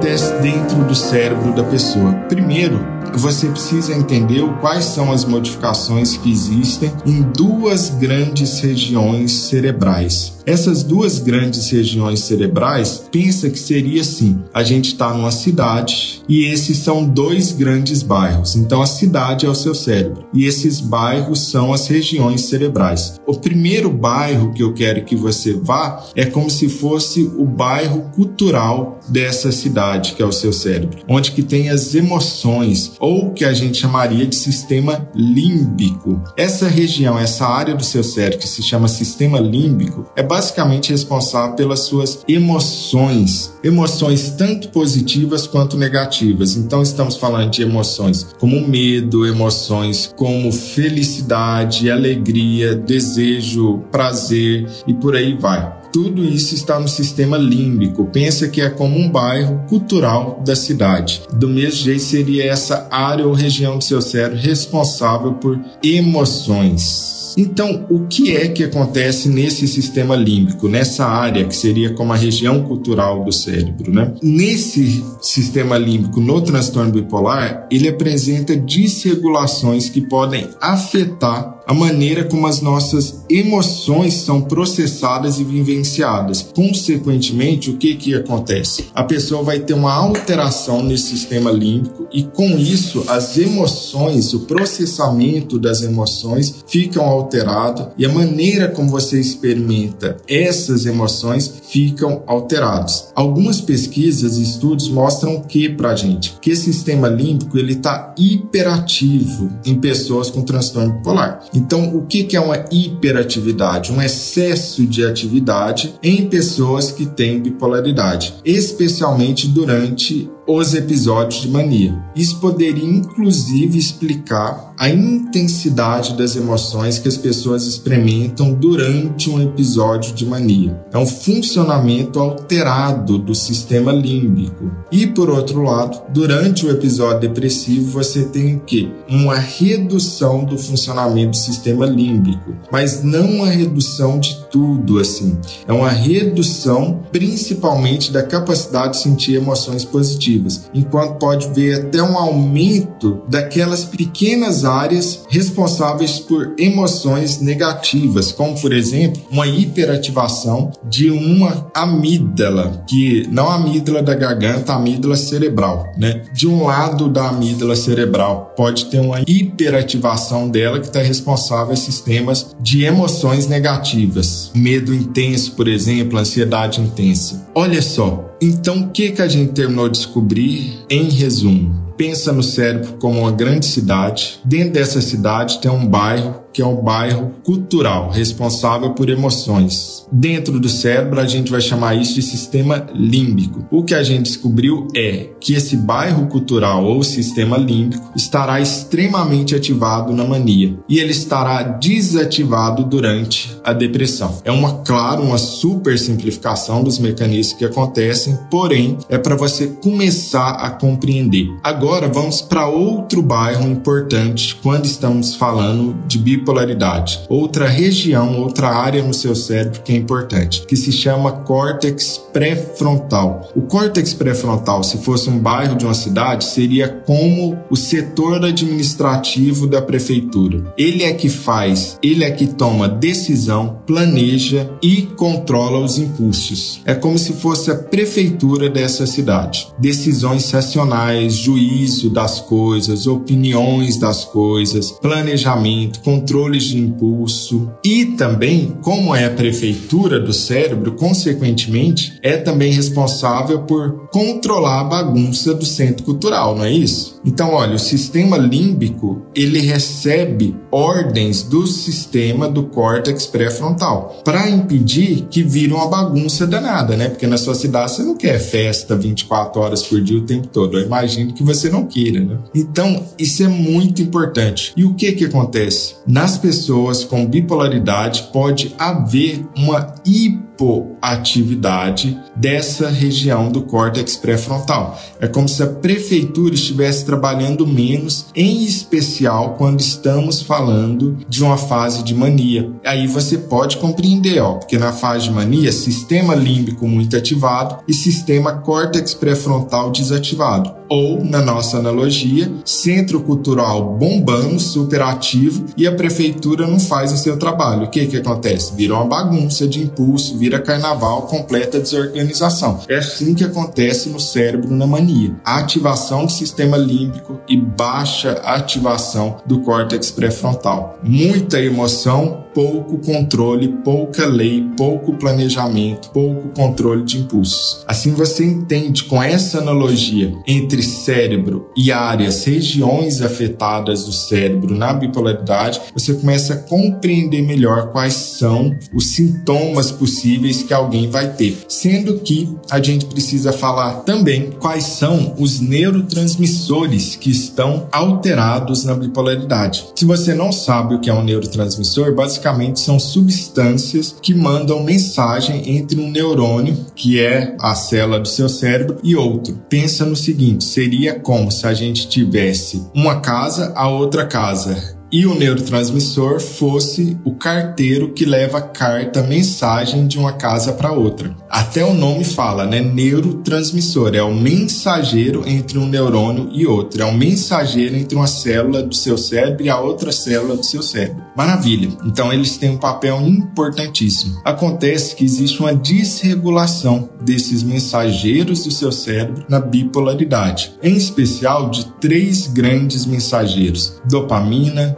Acontece 0.09 0.33
dentro 0.41 0.85
do 0.85 0.95
cérebro 0.95 1.53
da 1.53 1.63
pessoa? 1.65 2.13
Primeiro, 2.29 2.79
você 3.19 3.49
precisa 3.49 3.95
entender 3.95 4.43
quais 4.61 4.85
são 4.85 5.13
as 5.13 5.25
modificações 5.25 6.17
que 6.17 6.31
existem 6.31 6.93
em 7.05 7.23
duas 7.23 7.91
grandes 7.91 8.61
regiões 8.61 9.33
cerebrais. 9.33 10.39
Essas 10.47 10.83
duas 10.83 11.19
grandes 11.19 11.71
regiões 11.71 12.21
cerebrais, 12.21 13.05
pensa 13.13 13.51
que 13.51 13.59
seria 13.59 14.01
assim: 14.01 14.39
a 14.55 14.63
gente 14.63 14.93
está 14.93 15.13
numa 15.13 15.31
cidade 15.31 16.23
e 16.27 16.47
esses 16.47 16.79
são 16.79 17.05
dois 17.05 17.53
grandes 17.53 18.03
bairros. 18.03 18.57
Então 18.57 18.81
a 18.81 18.87
cidade 18.87 19.45
é 19.45 19.49
o 19.49 19.55
seu 19.55 19.75
cérebro 19.75 20.27
e 20.33 20.47
esses 20.47 20.81
bairros 20.81 21.51
são 21.51 21.73
as 21.73 21.87
regiões 21.87 22.43
cerebrais. 22.43 23.21
O 23.27 23.35
primeiro 23.35 23.91
bairro 23.91 24.53
que 24.55 24.63
eu 24.63 24.73
quero 24.73 25.05
que 25.05 25.17
você 25.17 25.53
vá 25.53 26.03
é 26.17 26.25
como 26.25 26.49
se 26.49 26.69
fosse 26.69 27.31
o 27.37 27.45
bairro 27.45 28.11
cultural 28.15 29.01
dessa 29.09 29.53
cidade, 29.53 29.98
que 30.01 30.23
é 30.23 30.27
o 30.27 30.33
seu 30.33 30.53
cérebro, 30.53 30.99
onde 31.09 31.33
que 31.33 31.43
tem 31.43 31.71
as 31.71 31.95
emoções 31.95 32.93
ou 32.99 33.33
que 33.33 33.45
a 33.45 33.53
gente 33.53 33.79
chamaria 33.79 34.27
de 34.27 34.37
sistema 34.37 35.09
límbico. 35.15 36.23
Essa 36.37 36.69
região, 36.69 37.19
essa 37.19 37.47
área 37.47 37.75
do 37.75 37.85
seu 37.85 38.03
cérebro 38.03 38.39
que 38.39 38.49
se 38.49 38.63
chama 38.63 38.89
sistema 38.89 39.39
límbico, 39.39 40.07
é 40.17 40.23
basicamente 40.23 40.91
responsável 40.91 41.57
pelas 41.57 41.81
suas 41.81 42.25
emoções, 42.29 43.53
emoções 43.63 44.31
tanto 44.31 44.69
positivas 44.71 45.47
quanto 45.47 45.77
negativas. 45.77 46.57
Então 46.57 46.83
estamos 46.83 47.17
falando 47.17 47.51
de 47.51 47.63
emoções 47.63 48.35
como 48.39 48.61
medo, 48.67 49.27
emoções 49.27 50.13
como 50.17 50.51
felicidade, 50.53 51.91
alegria, 51.91 52.75
desejo, 52.75 53.79
prazer 53.91 54.67
e 54.87 54.95
por 54.95 55.17
aí 55.17 55.37
vai. 55.37 55.79
Tudo 55.93 56.25
isso 56.25 56.55
está 56.55 56.79
no 56.79 56.89
sistema 56.89 57.37
límbico. 57.37 58.07
Pensa 58.07 58.49
que 58.49 58.61
é 58.61 58.69
como 58.69 58.99
um 58.99 59.11
bairro 59.11 59.65
cultural 59.69 60.43
da 60.45 60.55
cidade. 60.55 61.23
Do 61.33 61.49
mesmo 61.49 61.85
jeito 61.85 62.03
seria 62.03 62.45
essa 62.45 62.89
área 62.91 63.27
ou 63.27 63.33
região 63.33 63.79
do 63.79 63.85
seu 63.85 64.01
cérebro 64.01 64.39
responsável 64.39 65.35
por 65.35 65.59
emoções. 65.83 67.19
Então, 67.37 67.87
o 67.89 68.01
que 68.09 68.37
é 68.37 68.49
que 68.49 68.65
acontece 68.65 69.29
nesse 69.29 69.69
sistema 69.69 70.17
límbico, 70.17 70.69
nessa 70.69 71.07
área 71.07 71.45
que 71.45 71.55
seria 71.55 71.95
como 71.95 72.13
a 72.13 72.17
região 72.17 72.65
cultural 72.65 73.25
do 73.25 73.31
cérebro, 73.31 73.93
né? 73.93 74.13
Nesse 74.21 75.05
sistema 75.21 75.79
límbico, 75.79 76.21
no 76.21 76.41
transtorno 76.41 76.91
bipolar, 76.91 77.69
ele 77.71 77.89
apresenta 77.89 78.57
desregulações 78.57 79.89
que 79.89 80.01
podem 80.01 80.49
afetar 80.61 81.58
a 81.69 81.75
maneira 81.75 82.25
como 82.25 82.47
as 82.47 82.63
nossas 82.63 83.23
emoções 83.29 84.15
são 84.15 84.41
processadas 84.41 85.39
e 85.39 85.45
vivenciadas. 85.45 86.49
Consequentemente, 86.55 87.69
o 87.69 87.77
que 87.77 87.95
que 87.95 88.15
acontece? 88.15 88.87
A 88.95 89.05
pessoa 89.05 89.43
vai 89.43 89.59
ter 89.61 89.75
uma 89.75 89.93
alteração 89.93 90.83
nesse 90.83 91.11
sistema 91.11 91.51
límbico 91.51 92.09
e 92.11 92.23
com 92.23 92.57
isso 92.57 93.05
as 93.07 93.37
emoções, 93.37 94.33
o 94.33 94.41
processamento 94.41 95.59
das 95.59 95.83
emoções 95.83 96.65
ficam 96.67 97.05
alterado 97.05 97.89
e 97.99 98.07
a 98.07 98.13
maneira 98.13 98.69
como 98.69 98.89
você 98.89 99.21
experimenta 99.21 100.17
essas 100.27 100.87
emoções 100.87 101.53
ficam 101.69 102.23
alterados. 102.27 103.09
Algumas 103.15 103.61
pesquisas 103.61 104.39
e 104.39 104.43
estudos 104.43 104.89
mostram 104.89 105.43
que 105.43 105.69
para 105.69 105.95
gente 105.95 106.39
que 106.41 106.51
esse 106.51 106.73
sistema 106.73 107.09
límbico 107.09 107.59
ele 107.59 107.75
está 107.75 108.15
hiperativo 108.17 109.51
em 109.67 109.75
pessoas 109.75 110.31
com 110.31 110.41
transtorno 110.41 110.95
bipolar. 110.95 111.41
Então, 111.59 111.97
o 111.97 112.07
que 112.07 112.37
é 112.37 112.41
uma 112.41 112.65
hiperatividade? 112.71 113.93
Um 113.93 114.01
excesso 114.01 114.87
de 114.87 115.05
atividade 115.05 115.93
em 116.01 116.29
pessoas 116.29 116.93
que 116.93 117.05
têm 117.05 117.41
bipolaridade, 117.41 118.35
especialmente 118.45 119.49
durante 119.49 120.31
os 120.49 120.73
episódios 120.73 121.43
de 121.43 121.49
mania. 121.51 121.95
Isso 122.17 122.41
poderia 122.41 122.89
inclusive 122.89 123.79
explicar 123.79 124.73
a 124.79 124.89
intensidade 124.89 126.17
das 126.17 126.37
emoções 126.37 126.99
que 126.99 127.07
as 127.07 127.19
pessoas 127.19 127.67
experimentam 127.67 128.55
durante 128.55 129.29
um 129.29 129.43
episódio 129.43 130.15
de 130.15 130.25
mania. 130.25 130.81
É 130.91 130.97
um 130.97 131.07
funcionamento 131.07 132.19
alterado 132.19 133.19
do 133.19 133.35
sistema 133.35 133.93
límbico. 133.93 134.71
E 134.91 135.07
por 135.07 135.29
outro 135.29 135.63
lado, 135.63 136.01
durante 136.15 136.65
o 136.65 136.71
episódio 136.71 137.29
depressivo, 137.29 137.91
você 137.91 138.23
tem 138.25 138.57
o 138.57 138.61
quê? 138.61 138.89
Uma 139.11 139.35
redução 139.35 140.45
do 140.45 140.57
funcionamento 140.57 141.33
do 141.33 141.37
sistema 141.37 141.85
límbico, 141.85 142.55
mas 142.73 143.03
não 143.03 143.29
uma 143.29 143.49
redução 143.49 144.19
de 144.19 144.39
tudo 144.51 144.99
assim. 144.99 145.37
É 145.67 145.73
uma 145.73 145.91
redução 145.91 147.03
principalmente 147.13 148.11
da 148.11 148.23
capacidade 148.23 148.95
de 148.95 149.03
sentir 149.03 149.35
emoções 149.35 149.85
positivas 149.85 150.38
enquanto 150.75 151.19
pode 151.19 151.49
ver 151.49 151.81
até 151.81 152.03
um 152.03 152.17
aumento 152.17 153.23
daquelas 153.29 153.85
pequenas 153.85 154.65
áreas 154.65 155.25
responsáveis 155.29 156.19
por 156.19 156.55
emoções 156.59 157.41
negativas, 157.41 158.33
como 158.33 158.61
por 158.61 158.73
exemplo, 158.73 159.23
uma 159.31 159.47
hiperativação 159.47 160.71
de 160.85 161.11
uma 161.11 161.71
amígdala, 161.75 162.85
que 162.89 163.27
não 163.31 163.49
a 163.49 163.57
amígdala 163.57 164.03
da 164.03 164.15
garganta, 164.15 164.73
a 164.73 164.77
amígdala 164.77 165.17
cerebral, 165.17 165.93
né? 165.97 166.23
De 166.33 166.47
um 166.47 166.65
lado 166.65 167.09
da 167.09 167.29
amígdala 167.29 167.77
cerebral 167.77 168.53
pode 168.57 168.87
ter 168.87 169.01
uma 169.01 169.21
hiperativação 169.27 170.49
dela 170.49 170.81
que 170.81 170.87
está 170.87 171.01
responsável 171.01 171.73
a 171.73 171.77
sistemas 171.77 172.55
de 172.61 172.85
emoções 172.85 173.47
negativas, 173.47 174.51
medo 174.55 174.95
intenso, 174.95 175.53
por 175.53 175.69
exemplo, 175.69 176.19
ansiedade 176.19 176.81
intensa. 176.81 177.47
Olha 177.55 177.83
só, 177.83 178.37
então, 178.41 178.83
o 178.83 178.91
que, 178.91 179.11
que 179.11 179.23
a 179.23 179.29
gente 179.29 179.53
terminou 179.53 179.89
de 179.89 179.99
descobrir 179.99 180.79
em 180.89 181.09
resumo? 181.11 181.88
Pensa 181.99 182.33
no 182.33 182.45
cérebro 182.45 182.93
como 183.01 183.23
uma 183.23 183.33
grande 183.33 183.67
cidade. 183.67 184.39
Dentro 184.45 184.75
dessa 184.75 185.01
cidade 185.01 185.61
tem 185.61 185.69
um 185.69 185.85
bairro 185.85 186.49
que 186.53 186.63
é 186.63 186.67
um 186.67 186.83
bairro 186.83 187.35
cultural, 187.45 188.11
responsável 188.11 188.91
por 188.91 189.09
emoções. 189.09 190.07
Dentro 190.11 190.59
do 190.59 190.69
cérebro, 190.69 191.21
a 191.21 191.27
gente 191.27 191.51
vai 191.53 191.61
chamar 191.61 191.95
isso 191.95 192.15
de 192.15 192.23
sistema 192.23 192.87
límbico. 192.95 193.65
O 193.71 193.85
que 193.85 193.95
a 193.95 194.03
gente 194.03 194.25
descobriu 194.25 194.89
é 194.97 195.29
que 195.41 195.55
esse 195.55 195.77
bairro 195.77 196.27
cultural 196.27 196.85
ou 196.85 197.03
sistema 197.05 197.57
límbico 197.57 198.11
estará 198.17 198.61
extremamente 198.61 199.55
ativado 199.55 200.13
na 200.13 200.25
mania 200.25 200.77
e 200.89 200.99
ele 200.99 201.13
estará 201.13 201.63
desativado 201.63 202.85
durante 202.85 203.57
a 203.63 203.73
depressão. 203.73 204.39
É 204.45 204.51
uma, 204.51 204.79
claro, 204.79 205.23
uma 205.23 205.39
super 205.39 205.99
simplificação 205.99 206.83
dos 206.83 206.99
mecanismos 206.99 207.57
que 207.57 207.65
acontecem, 207.65 208.37
porém 208.51 208.99
é 209.09 209.19
para 209.19 209.37
você 209.37 209.69
começar 209.69 210.53
a 210.53 210.71
compreender. 210.71 211.49
Agora 211.63 211.88
vamos 212.13 212.43
para 212.43 212.69
outro 212.69 213.23
bairro 213.23 213.67
importante 213.67 214.55
quando 214.63 214.85
estamos 214.85 215.35
falando 215.35 215.97
de 216.07 216.19
bipolaridade. 216.19 217.21
Outra 217.29 217.67
região, 217.67 218.41
outra 218.41 218.69
área 218.69 219.03
no 219.03 219.15
seu 219.15 219.35
cérebro 219.35 219.81
que 219.83 219.93
é 219.93 219.97
importante, 219.97 220.67
que 220.67 220.77
se 220.77 220.93
chama 220.93 221.33
córtex 221.33 222.19
pré-frontal. 222.33 223.51
O 223.57 223.63
córtex 223.63 224.13
pré-frontal, 224.13 224.85
se 224.85 224.99
fosse 224.99 225.31
um 225.31 225.39
bairro 225.39 225.77
de 225.77 225.87
uma 225.87 225.95
cidade, 225.95 226.45
seria 226.45 226.89
como 226.89 227.59
o 227.71 227.77
setor 227.77 228.45
administrativo 228.45 229.67
da 229.67 229.81
prefeitura. 229.81 230.63
Ele 230.77 231.05
é 231.05 231.13
que 231.13 231.29
faz, 231.29 231.99
ele 232.03 232.23
é 232.23 232.31
que 232.31 232.49
toma 232.49 232.89
decisão, 232.89 233.79
planeja 233.87 234.71
e 234.83 235.03
controla 235.17 235.79
os 235.79 235.99
impulsos. 235.99 236.81
É 236.85 236.95
como 236.95 237.19
se 237.19 237.33
fosse 237.33 237.71
a 237.71 237.75
prefeitura 237.75 238.69
dessa 238.69 239.07
cidade. 239.07 239.69
Decisões 239.79 240.51
racionais, 240.51 241.35
juízo 241.79 242.11
das 242.11 242.41
coisas, 242.41 243.07
opiniões 243.07 243.97
das 243.97 244.25
coisas, 244.25 244.91
planejamento, 244.93 246.01
controle 246.01 246.49
controles 246.49 246.65
de 246.65 246.79
impulso 246.79 247.71
e 247.85 248.07
também, 248.07 248.77
como 248.83 249.15
é 249.15 249.27
a 249.27 249.31
prefeitura 249.31 250.19
do 250.19 250.33
cérebro, 250.33 250.93
consequentemente, 250.93 252.19
é 252.23 252.37
também 252.37 252.73
responsável 252.73 253.61
por 253.63 254.09
controlar 254.11 254.81
a 254.81 254.85
bagunça 254.85 255.55
do 255.55 255.65
centro 255.65 256.05
cultural, 256.05 256.57
não 256.57 256.65
é 256.65 256.73
isso? 256.73 257.21
Então, 257.25 257.53
olha, 257.53 257.75
o 257.75 257.79
sistema 257.79 258.37
límbico, 258.37 259.23
ele 259.35 259.61
recebe 259.61 260.57
ordens 260.71 261.43
do 261.43 261.67
sistema 261.67 262.49
do 262.49 262.65
córtex 262.65 263.27
pré-frontal 263.27 264.23
para 264.25 264.49
impedir 264.49 265.27
que 265.31 265.43
vire 265.43 265.73
uma 265.73 265.89
bagunça 265.89 266.47
danada, 266.47 266.97
né? 266.97 267.09
Porque 267.09 267.27
na 267.27 267.37
sua 267.37 267.55
cidade 267.55 267.93
você 267.93 268.03
não 268.03 268.17
quer 268.17 268.39
festa 268.39 268.97
24 268.97 269.61
horas 269.61 269.83
por 269.83 270.01
dia 270.01 270.19
o 270.19 270.23
tempo 270.23 270.47
todo. 270.49 270.79
Eu 270.79 270.87
imagino 270.87 271.33
que 271.33 271.43
você 271.43 271.68
não 271.71 271.85
queira, 271.85 272.21
né? 272.21 272.39
Então, 272.55 273.05
isso 273.19 273.43
é 273.43 273.49
muito 273.49 274.03
importante. 274.03 274.73
E 274.77 274.85
o 274.85 274.95
que 274.95 275.13
que 275.13 275.25
acontece? 275.25 275.97
Na 276.07 276.29
nas 276.29 276.37
pessoas 276.37 277.05
com 277.05 277.25
bipolaridade 277.25 278.29
pode 278.33 278.75
haver 278.79 279.47
uma 279.57 279.95
hiper 280.05 280.48
hipoatividade 280.59 282.19
dessa 282.35 282.89
região 282.89 283.51
do 283.51 283.63
córtex 283.63 284.17
pré-frontal. 284.17 284.99
É 285.21 285.29
como 285.29 285.49
se 285.49 285.63
a 285.63 285.67
prefeitura 285.67 286.55
estivesse 286.55 287.05
trabalhando 287.05 287.67
menos, 287.67 288.27
em 288.35 288.65
especial 288.65 289.55
quando 289.57 289.81
estamos 289.81 290.43
falando 290.43 291.19
de 291.29 291.43
uma 291.43 291.57
fase 291.57 292.03
de 292.03 292.15
mania. 292.15 292.71
Aí 292.85 293.07
você 293.07 293.39
pode 293.39 293.77
compreender, 293.77 294.41
ó, 294.41 294.55
porque 294.55 294.79
na 294.79 294.93
fase 294.93 295.25
de 295.25 295.31
mania, 295.31 295.71
sistema 295.71 296.35
límbico 296.35 296.87
muito 296.87 297.17
ativado 297.17 297.79
e 297.87 297.95
sistema 297.95 298.53
córtex 298.53 299.15
pré-frontal 299.15 299.91
desativado. 299.91 300.77
Ou, 300.89 301.23
na 301.23 301.43
nossa 301.43 301.77
analogia, 301.77 302.51
centro 302.65 303.21
cultural 303.21 303.97
bombando, 303.99 304.59
superativo 304.59 305.67
e 305.77 305.87
a 305.87 305.95
prefeitura 305.95 306.67
não 306.67 306.81
faz 306.81 307.13
o 307.13 307.17
seu 307.19 307.37
trabalho. 307.37 307.85
O 307.85 307.91
que 307.91 308.07
que 308.07 308.17
acontece? 308.17 308.75
Vira 308.75 308.95
uma 308.95 309.05
bagunça 309.05 309.69
de 309.69 309.83
impulso, 309.83 310.39
vira 310.49 310.61
carnaval, 310.61 311.23
completa 311.23 311.79
desorganização. 311.79 312.81
É 312.89 312.97
assim 312.97 313.35
que 313.35 313.45
acontece 313.45 314.09
no 314.09 314.19
cérebro 314.19 314.75
na 314.75 314.87
mania. 314.87 315.37
A 315.45 315.59
ativação 315.59 316.25
do 316.25 316.33
sistema 316.33 316.77
límbico 316.79 317.39
e 317.47 317.57
baixa 317.57 318.33
ativação 318.45 319.37
do 319.45 319.61
córtex 319.61 320.11
pré-frontal. 320.11 320.99
Muita 321.03 321.61
emoção, 321.61 322.47
pouco 322.55 322.99
controle, 322.99 323.69
pouca 323.85 324.27
lei, 324.27 324.67
pouco 324.77 325.15
planejamento, 325.15 326.11
pouco 326.11 326.49
controle 326.49 327.05
de 327.05 327.19
impulsos. 327.19 327.85
Assim 327.87 328.13
você 328.13 328.45
entende 328.45 329.05
com 329.05 329.23
essa 329.23 329.59
analogia 329.59 330.35
entre 330.47 330.83
cérebro 330.83 331.71
e 331.77 331.93
áreas, 331.93 332.45
regiões 332.45 333.23
afetadas 333.23 334.05
do 334.05 334.13
cérebro 334.13 334.75
na 334.75 334.93
bipolaridade, 334.93 335.81
você 335.95 336.15
começa 336.15 336.55
a 336.55 336.57
compreender 336.57 337.43
melhor 337.43 337.93
quais 337.93 338.15
são 338.15 338.77
os 338.93 339.13
sintomas 339.13 339.91
possíveis 339.91 340.63
que 340.63 340.75
alguém 340.75 341.09
vai 341.09 341.33
ter. 341.33 341.59
Sendo 341.69 342.19
que 342.19 342.57
a 342.71 342.83
gente 342.83 343.07
precisa 343.07 343.53
falar 343.53 344.01
também 344.01 344.51
quais 344.59 344.85
são 344.85 345.35
os 345.39 345.61
neurotransmissores 345.61 347.17
que 347.17 347.31
estão 347.31 347.89
alterados 347.93 348.85
na 348.85 348.95
bipolaridade. 348.95 349.87
Se 349.95 350.05
você 350.05 350.35
não 350.35 350.53
sabe 350.53 350.95
o 350.95 351.01
que 351.01 351.11
é 351.11 351.15
um 351.15 351.23
neurotransmissor, 351.23 352.15
basicamente 352.15 352.48
basicamente 352.49 352.81
são 352.81 352.99
substâncias 352.99 354.17
que 354.23 354.35
mandam 354.35 354.83
mensagem 354.83 355.77
entre 355.77 356.01
um 356.01 356.11
neurônio, 356.11 356.87
que 356.95 357.21
é 357.21 357.55
a 357.61 357.75
célula 357.75 358.21
do 358.21 358.29
seu 358.29 358.49
cérebro, 358.49 358.99
e 359.03 359.15
outro. 359.15 359.59
Pensa 359.69 360.05
no 360.05 360.17
seguinte: 360.17 360.65
seria 360.65 361.19
como 361.19 361.51
se 361.51 361.67
a 361.67 361.75
gente 361.75 362.09
tivesse 362.09 362.83
uma 362.95 363.21
casa, 363.21 363.73
a 363.75 363.89
outra 363.89 364.27
casa 364.27 364.98
e 365.11 365.27
o 365.27 365.35
neurotransmissor 365.35 366.41
fosse 366.41 367.19
o 367.25 367.35
carteiro 367.35 368.13
que 368.13 368.25
leva 368.25 368.61
carta, 368.61 369.23
mensagem 369.23 370.07
de 370.07 370.19
uma 370.19 370.33
casa 370.33 370.73
para 370.73 370.93
outra. 370.93 371.35
Até 371.49 371.85
o 371.85 371.95
nome 371.95 372.25
fala, 372.25 372.67
né? 372.67 372.81
Neurotransmissor 372.81 374.15
é 374.15 374.23
o 374.23 374.35
mensageiro 374.35 375.45
entre 375.47 375.79
um 375.79 375.87
neurônio 375.87 376.51
e 376.53 376.67
outro, 376.67 377.03
é 377.03 377.05
o 377.05 377.15
mensageiro 377.15 377.97
entre 377.97 378.17
uma 378.17 378.27
célula 378.27 378.83
do 378.83 378.95
seu 378.95 379.17
cérebro 379.17 379.65
e 379.65 379.71
a 379.71 379.81
outra 379.81 380.13
célula 380.13 380.57
do 380.57 380.65
seu 380.65 380.83
cérebro. 380.83 381.25
Maravilha. 381.37 381.91
Então 382.05 382.33
eles 382.33 382.57
têm 382.57 382.71
um 382.71 382.79
papel 382.79 383.21
importantíssimo. 383.23 384.41
Acontece 384.45 385.15
que 385.15 385.25
existe 385.25 385.61
uma 385.61 385.75
desregulação 385.75 387.09
desses 387.23 387.63
mensageiros 387.63 388.65
do 388.65 388.71
seu 388.71 388.93
cérebro 388.93 389.45
na 389.49 389.61
bipolaridade, 389.61 390.75
em 390.83 390.97
especial 390.97 391.71
de 391.71 391.87
três 392.01 392.47
grandes 392.47 393.07
mensageiros: 393.07 394.01
dopamina, 394.09 394.98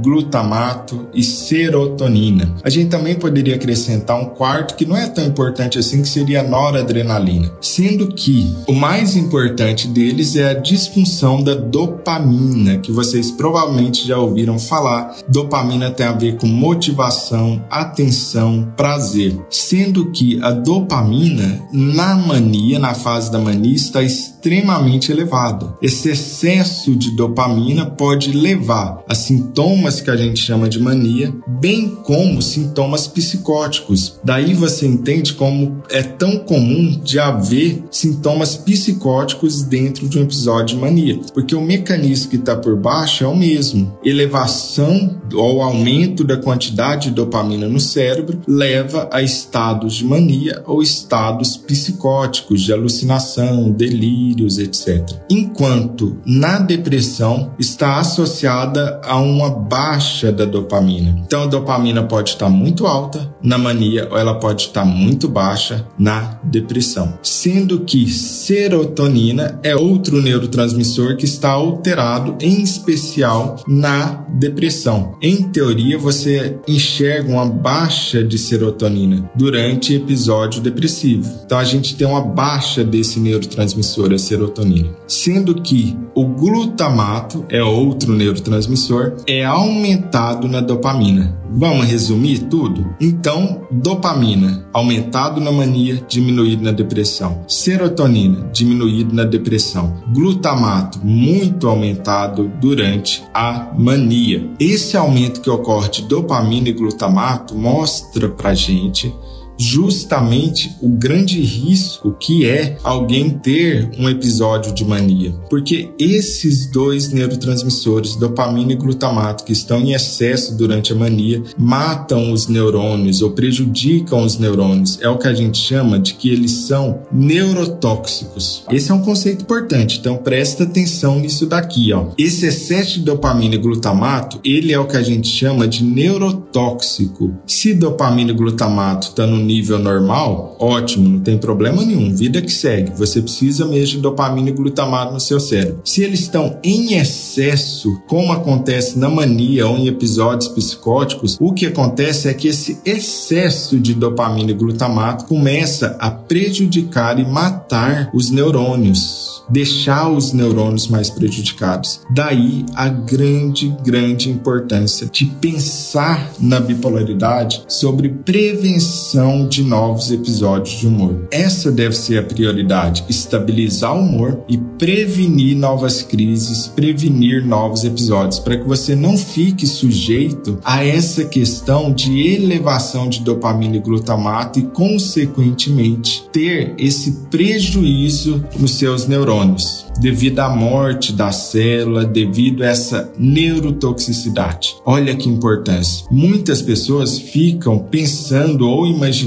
glutamato 0.00 1.08
e 1.14 1.22
serotonina. 1.22 2.54
A 2.62 2.70
gente 2.70 2.90
também 2.90 3.14
poderia 3.14 3.54
acrescentar 3.54 4.20
um 4.20 4.26
quarto 4.26 4.74
que 4.74 4.86
não 4.86 4.96
é 4.96 5.06
tão 5.08 5.24
importante 5.24 5.78
assim, 5.78 6.02
que 6.02 6.08
seria 6.08 6.40
a 6.40 6.48
noradrenalina, 6.48 7.52
sendo 7.60 8.08
que 8.08 8.54
o 8.66 8.72
mais 8.72 9.16
importante 9.16 9.88
deles 9.88 10.36
é 10.36 10.50
a 10.50 10.54
disfunção 10.54 11.42
da 11.42 11.54
dopamina, 11.54 12.78
que 12.78 12.92
vocês 12.92 13.30
provavelmente 13.30 14.06
já 14.06 14.18
ouviram 14.18 14.58
falar. 14.58 15.16
Dopamina 15.28 15.90
tem 15.90 16.06
a 16.06 16.12
ver 16.12 16.36
com 16.36 16.46
motivação, 16.46 17.64
atenção, 17.70 18.72
prazer, 18.76 19.38
sendo 19.50 20.10
que 20.10 20.40
a 20.42 20.50
dopamina 20.50 21.60
na 21.72 22.16
mania, 22.16 22.78
na 22.78 22.94
fase 22.94 23.30
da 23.30 23.38
mania, 23.38 23.74
está 23.74 24.02
extremamente 24.02 25.10
elevada. 25.10 25.76
Esse 25.82 26.10
excesso 26.10 26.94
de 26.94 27.10
dopamina 27.16 27.86
pode 27.86 28.32
levar 28.32 29.02
a 29.08 29.14
sintomas 29.14 29.89
sintomas 29.90 30.00
que 30.00 30.10
a 30.10 30.16
gente 30.16 30.40
chama 30.40 30.68
de 30.68 30.78
mania, 30.78 31.34
bem 31.46 31.88
como 32.04 32.40
sintomas 32.40 33.08
psicóticos. 33.08 34.20
Daí 34.22 34.54
você 34.54 34.86
entende 34.86 35.34
como 35.34 35.82
é 35.90 36.02
tão 36.02 36.38
comum 36.38 37.00
de 37.02 37.18
haver 37.18 37.82
sintomas 37.90 38.56
psicóticos 38.56 39.62
dentro 39.62 40.08
de 40.08 40.18
um 40.18 40.22
episódio 40.22 40.76
de 40.76 40.80
mania, 40.80 41.20
porque 41.34 41.54
o 41.54 41.60
mecanismo 41.60 42.30
que 42.30 42.36
está 42.36 42.56
por 42.56 42.76
baixo 42.76 43.24
é 43.24 43.26
o 43.26 43.36
mesmo. 43.36 43.98
Elevação 44.04 45.20
ou 45.34 45.62
aumento 45.62 46.24
da 46.24 46.36
quantidade 46.36 47.08
de 47.08 47.14
dopamina 47.14 47.68
no 47.68 47.80
cérebro 47.80 48.40
leva 48.46 49.08
a 49.12 49.22
estados 49.22 49.94
de 49.94 50.04
mania 50.04 50.62
ou 50.66 50.82
estados 50.82 51.56
psicóticos, 51.56 52.62
de 52.62 52.72
alucinação, 52.72 53.70
delírios, 53.70 54.58
etc. 54.58 55.08
Enquanto 55.30 56.18
na 56.24 56.58
depressão 56.58 57.52
está 57.58 57.98
associada 57.98 59.00
a 59.04 59.16
uma 59.18 59.50
baixa 59.70 60.32
da 60.32 60.44
dopamina. 60.44 61.22
Então 61.24 61.44
a 61.44 61.46
dopamina 61.46 62.02
pode 62.02 62.30
estar 62.30 62.50
muito 62.50 62.86
alta 62.86 63.32
na 63.40 63.56
mania 63.56 64.08
ou 64.10 64.18
ela 64.18 64.34
pode 64.34 64.62
estar 64.62 64.84
muito 64.84 65.28
baixa 65.28 65.86
na 65.96 66.40
depressão. 66.42 67.18
Sendo 67.22 67.80
que 67.80 68.10
serotonina 68.10 69.60
é 69.62 69.76
outro 69.76 70.20
neurotransmissor 70.20 71.16
que 71.16 71.24
está 71.24 71.50
alterado, 71.50 72.36
em 72.40 72.62
especial 72.62 73.62
na 73.66 74.24
depressão. 74.28 75.16
Em 75.22 75.44
teoria, 75.44 75.96
você 75.96 76.58
enxerga 76.66 77.32
uma 77.32 77.46
baixa 77.46 78.24
de 78.24 78.38
serotonina 78.38 79.30
durante 79.36 79.94
episódio 79.94 80.60
depressivo. 80.60 81.30
Então 81.44 81.58
a 81.58 81.64
gente 81.64 81.94
tem 81.94 82.06
uma 82.06 82.20
baixa 82.20 82.82
desse 82.82 83.20
neurotransmissor, 83.20 84.12
a 84.12 84.18
serotonina. 84.18 84.90
Sendo 85.06 85.54
que 85.54 85.96
o 86.14 86.24
glutamato 86.24 87.44
é 87.48 87.62
outro 87.62 88.12
neurotransmissor, 88.12 89.14
é 89.26 89.44
aumentado 89.60 90.48
na 90.48 90.60
dopamina. 90.60 91.38
Vamos 91.52 91.86
resumir 91.86 92.38
tudo? 92.44 92.94
Então, 93.00 93.66
dopamina 93.70 94.64
aumentado 94.72 95.40
na 95.40 95.50
mania, 95.50 96.02
diminuído 96.08 96.62
na 96.62 96.70
depressão. 96.70 97.44
Serotonina 97.48 98.48
diminuído 98.52 99.14
na 99.14 99.24
depressão. 99.24 99.96
Glutamato 100.14 101.00
muito 101.04 101.68
aumentado 101.68 102.50
durante 102.60 103.22
a 103.34 103.72
mania. 103.76 104.48
Esse 104.58 104.96
aumento 104.96 105.40
que 105.40 105.50
ocorre 105.50 105.88
de 105.90 106.02
dopamina 106.02 106.68
e 106.68 106.72
glutamato 106.72 107.54
mostra 107.54 108.28
pra 108.28 108.54
gente 108.54 109.12
justamente 109.60 110.74
o 110.80 110.88
grande 110.88 111.38
risco 111.42 112.16
que 112.18 112.48
é 112.48 112.78
alguém 112.82 113.28
ter 113.28 113.90
um 113.98 114.08
episódio 114.08 114.72
de 114.72 114.84
mania. 114.84 115.32
Porque 115.50 115.90
esses 115.98 116.70
dois 116.70 117.12
neurotransmissores, 117.12 118.16
dopamina 118.16 118.72
e 118.72 118.76
glutamato, 118.76 119.44
que 119.44 119.52
estão 119.52 119.80
em 119.80 119.92
excesso 119.92 120.56
durante 120.56 120.92
a 120.92 120.96
mania, 120.96 121.42
matam 121.58 122.32
os 122.32 122.48
neurônios 122.48 123.20
ou 123.20 123.32
prejudicam 123.32 124.24
os 124.24 124.38
neurônios. 124.38 124.98
É 125.02 125.08
o 125.10 125.18
que 125.18 125.28
a 125.28 125.34
gente 125.34 125.58
chama 125.58 125.98
de 125.98 126.14
que 126.14 126.30
eles 126.30 126.52
são 126.52 127.02
neurotóxicos. 127.12 128.64
Esse 128.70 128.90
é 128.90 128.94
um 128.94 129.02
conceito 129.02 129.42
importante, 129.42 129.98
então 129.98 130.16
presta 130.16 130.64
atenção 130.64 131.20
nisso 131.20 131.44
daqui, 131.44 131.92
ó. 131.92 132.06
Esse 132.16 132.46
excesso 132.46 132.94
de 132.94 133.04
dopamina 133.04 133.56
e 133.56 133.58
glutamato, 133.58 134.40
ele 134.42 134.72
é 134.72 134.78
o 134.78 134.86
que 134.86 134.96
a 134.96 135.02
gente 135.02 135.28
chama 135.28 135.68
de 135.68 135.84
neurotóxico. 135.84 137.34
Se 137.46 137.74
dopamina 137.74 138.30
e 138.30 138.34
glutamato 138.34 139.08
estão 139.08 139.26
tá 139.26 139.30
no 139.30 139.49
nível 139.50 139.78
normal, 139.80 140.56
ótimo, 140.60 141.08
não 141.08 141.20
tem 141.20 141.36
problema 141.36 141.84
nenhum, 141.84 142.14
vida 142.14 142.40
que 142.40 142.52
segue. 142.52 142.92
Você 142.96 143.20
precisa 143.20 143.66
mesmo 143.66 143.96
de 143.96 143.98
dopamina 143.98 144.50
e 144.50 144.52
glutamato 144.52 145.12
no 145.12 145.18
seu 145.18 145.40
cérebro. 145.40 145.80
Se 145.84 146.02
eles 146.02 146.20
estão 146.20 146.58
em 146.62 146.94
excesso, 146.94 148.00
como 148.06 148.32
acontece 148.32 148.96
na 148.98 149.08
mania 149.08 149.66
ou 149.66 149.76
em 149.76 149.88
episódios 149.88 150.48
psicóticos, 150.48 151.36
o 151.40 151.52
que 151.52 151.66
acontece 151.66 152.28
é 152.28 152.34
que 152.34 152.46
esse 152.46 152.78
excesso 152.84 153.78
de 153.78 153.92
dopamina 153.92 154.52
e 154.52 154.54
glutamato 154.54 155.24
começa 155.24 155.96
a 155.98 156.10
prejudicar 156.10 157.18
e 157.18 157.24
matar 157.24 158.10
os 158.14 158.30
neurônios 158.30 159.40
deixar 159.50 160.08
os 160.08 160.32
neurônios 160.32 160.86
mais 160.86 161.10
prejudicados. 161.10 162.00
Daí 162.10 162.64
a 162.74 162.88
grande, 162.88 163.74
grande 163.84 164.30
importância 164.30 165.08
de 165.10 165.26
pensar 165.26 166.32
na 166.38 166.60
bipolaridade 166.60 167.64
sobre 167.66 168.08
prevenção 168.08 169.29
de 169.48 169.62
novos 169.62 170.10
episódios 170.10 170.78
de 170.78 170.86
humor. 170.86 171.26
Essa 171.30 171.70
deve 171.70 171.94
ser 171.94 172.18
a 172.18 172.22
prioridade: 172.22 173.04
estabilizar 173.08 173.94
o 173.94 174.00
humor 174.00 174.40
e 174.48 174.58
prevenir 174.58 175.56
novas 175.56 176.02
crises, 176.02 176.66
prevenir 176.68 177.44
novos 177.44 177.84
episódios, 177.84 178.38
para 178.38 178.56
que 178.56 178.66
você 178.66 178.94
não 178.94 179.16
fique 179.16 179.66
sujeito 179.66 180.58
a 180.64 180.84
essa 180.84 181.24
questão 181.24 181.92
de 181.92 182.34
elevação 182.34 183.08
de 183.08 183.20
dopamina 183.20 183.76
e 183.76 183.80
glutamato 183.80 184.58
e, 184.58 184.62
consequentemente, 184.62 186.24
ter 186.32 186.74
esse 186.78 187.12
prejuízo 187.30 188.44
nos 188.58 188.72
seus 188.72 189.06
neurônios 189.06 189.90
devido 190.00 190.38
à 190.40 190.48
morte 190.48 191.12
da 191.12 191.30
célula, 191.30 192.04
devido 192.04 192.62
a 192.62 192.68
essa 192.68 193.12
neurotoxicidade. 193.18 194.74
Olha 194.84 195.14
que 195.14 195.28
importância. 195.28 196.06
Muitas 196.10 196.62
pessoas 196.62 197.18
ficam 197.18 197.78
pensando 197.78 198.66
ou 198.66 198.86
imaginando 198.86 199.19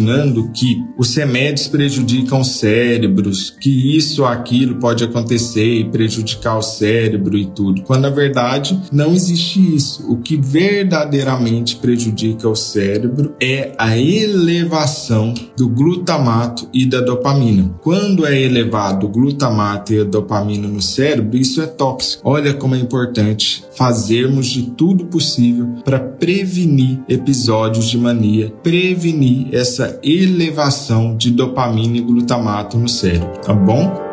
que 0.54 0.84
os 0.98 1.16
remédios 1.16 1.68
prejudicam 1.68 2.42
os 2.42 2.60
cérebros, 2.60 3.50
que 3.50 3.96
isso 3.98 4.26
aquilo 4.26 4.76
pode 4.76 5.04
acontecer 5.04 5.80
e 5.80 5.90
prejudicar 5.90 6.58
o 6.58 6.62
cérebro 6.62 7.38
e 7.38 7.46
tudo, 7.46 7.82
quando 7.84 8.04
na 8.04 8.10
verdade 8.10 8.80
não 8.92 9.14
existe 9.14 9.76
isso. 9.76 10.12
O 10.12 10.18
que 10.18 10.38
verdadeiramente 10.38 11.76
prejudica 11.76 12.48
o 12.48 12.56
cérebro 12.56 13.36
é 13.42 13.74
a 13.78 13.98
elevação 13.98 15.34
do 15.58 15.70
glutamato 15.70 16.68
e 16.74 16.86
da 16.86 17.02
dopamina. 17.02 17.74
Quando 17.82 18.26
é 18.26 18.40
elevado 18.40 19.08
o 19.08 19.10
glutamato 19.10 19.94
e 19.94 20.02
a 20.02 20.04
dopamina 20.04 20.68
no 20.68 20.82
cérebro, 20.82 21.38
isso 21.38 21.62
é 21.62 21.68
tóxico. 21.68 22.22
Olha 22.26 22.54
como 22.54 22.76
é 22.76 22.80
importante 22.80 23.64
fazermos 23.76 24.48
de 24.48 24.64
tudo 24.72 25.06
possível 25.06 25.68
para 25.84 26.00
prevenir 26.00 27.00
episódios 27.08 27.90
de 27.90 27.98
mania, 27.98 28.54
prevenir 28.62 29.48
essa 29.52 29.83
elevação 30.04 31.16
de 31.16 31.32
dopamina 31.32 31.98
e 31.98 32.02
glutamato 32.02 32.78
no 32.78 32.88
cérebro, 32.88 33.40
tá 33.42 33.54
bom? 33.54 34.13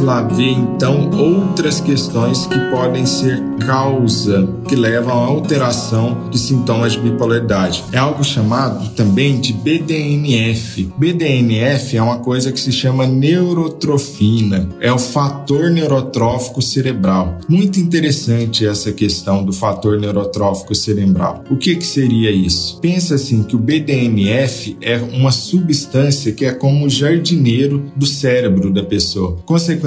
Lá 0.00 0.22
ver 0.22 0.50
então 0.50 1.10
outras 1.12 1.80
questões 1.80 2.46
que 2.46 2.58
podem 2.70 3.06
ser 3.06 3.42
causa 3.66 4.46
que 4.68 4.74
levam 4.74 5.12
à 5.12 5.26
alteração 5.26 6.28
de 6.30 6.38
sintomas 6.38 6.92
de 6.92 7.00
bipolaridade. 7.00 7.84
É 7.92 7.98
algo 7.98 8.24
chamado 8.24 8.90
também 8.90 9.40
de 9.40 9.52
BDNF. 9.52 10.90
BDNF 10.98 11.96
é 11.96 12.02
uma 12.02 12.18
coisa 12.18 12.52
que 12.52 12.60
se 12.60 12.72
chama 12.72 13.06
neurotrofina, 13.06 14.68
é 14.80 14.92
o 14.92 14.98
fator 14.98 15.70
neurotrófico 15.70 16.60
cerebral. 16.60 17.38
Muito 17.48 17.78
interessante 17.78 18.66
essa 18.66 18.92
questão 18.92 19.44
do 19.44 19.52
fator 19.52 19.98
neurotrófico 19.98 20.74
cerebral. 20.74 21.44
O 21.50 21.56
que, 21.56 21.76
que 21.76 21.86
seria 21.86 22.30
isso? 22.30 22.78
Pensa 22.80 23.14
assim 23.14 23.42
que 23.42 23.56
o 23.56 23.58
BDNF 23.58 24.76
é 24.80 24.96
uma 24.96 25.30
substância 25.30 26.32
que 26.32 26.44
é 26.44 26.52
como 26.52 26.86
o 26.86 26.90
jardineiro 26.90 27.92
do 27.96 28.06
cérebro 28.06 28.72
da 28.72 28.82
pessoa. 28.82 29.38
Consequentemente, 29.44 29.83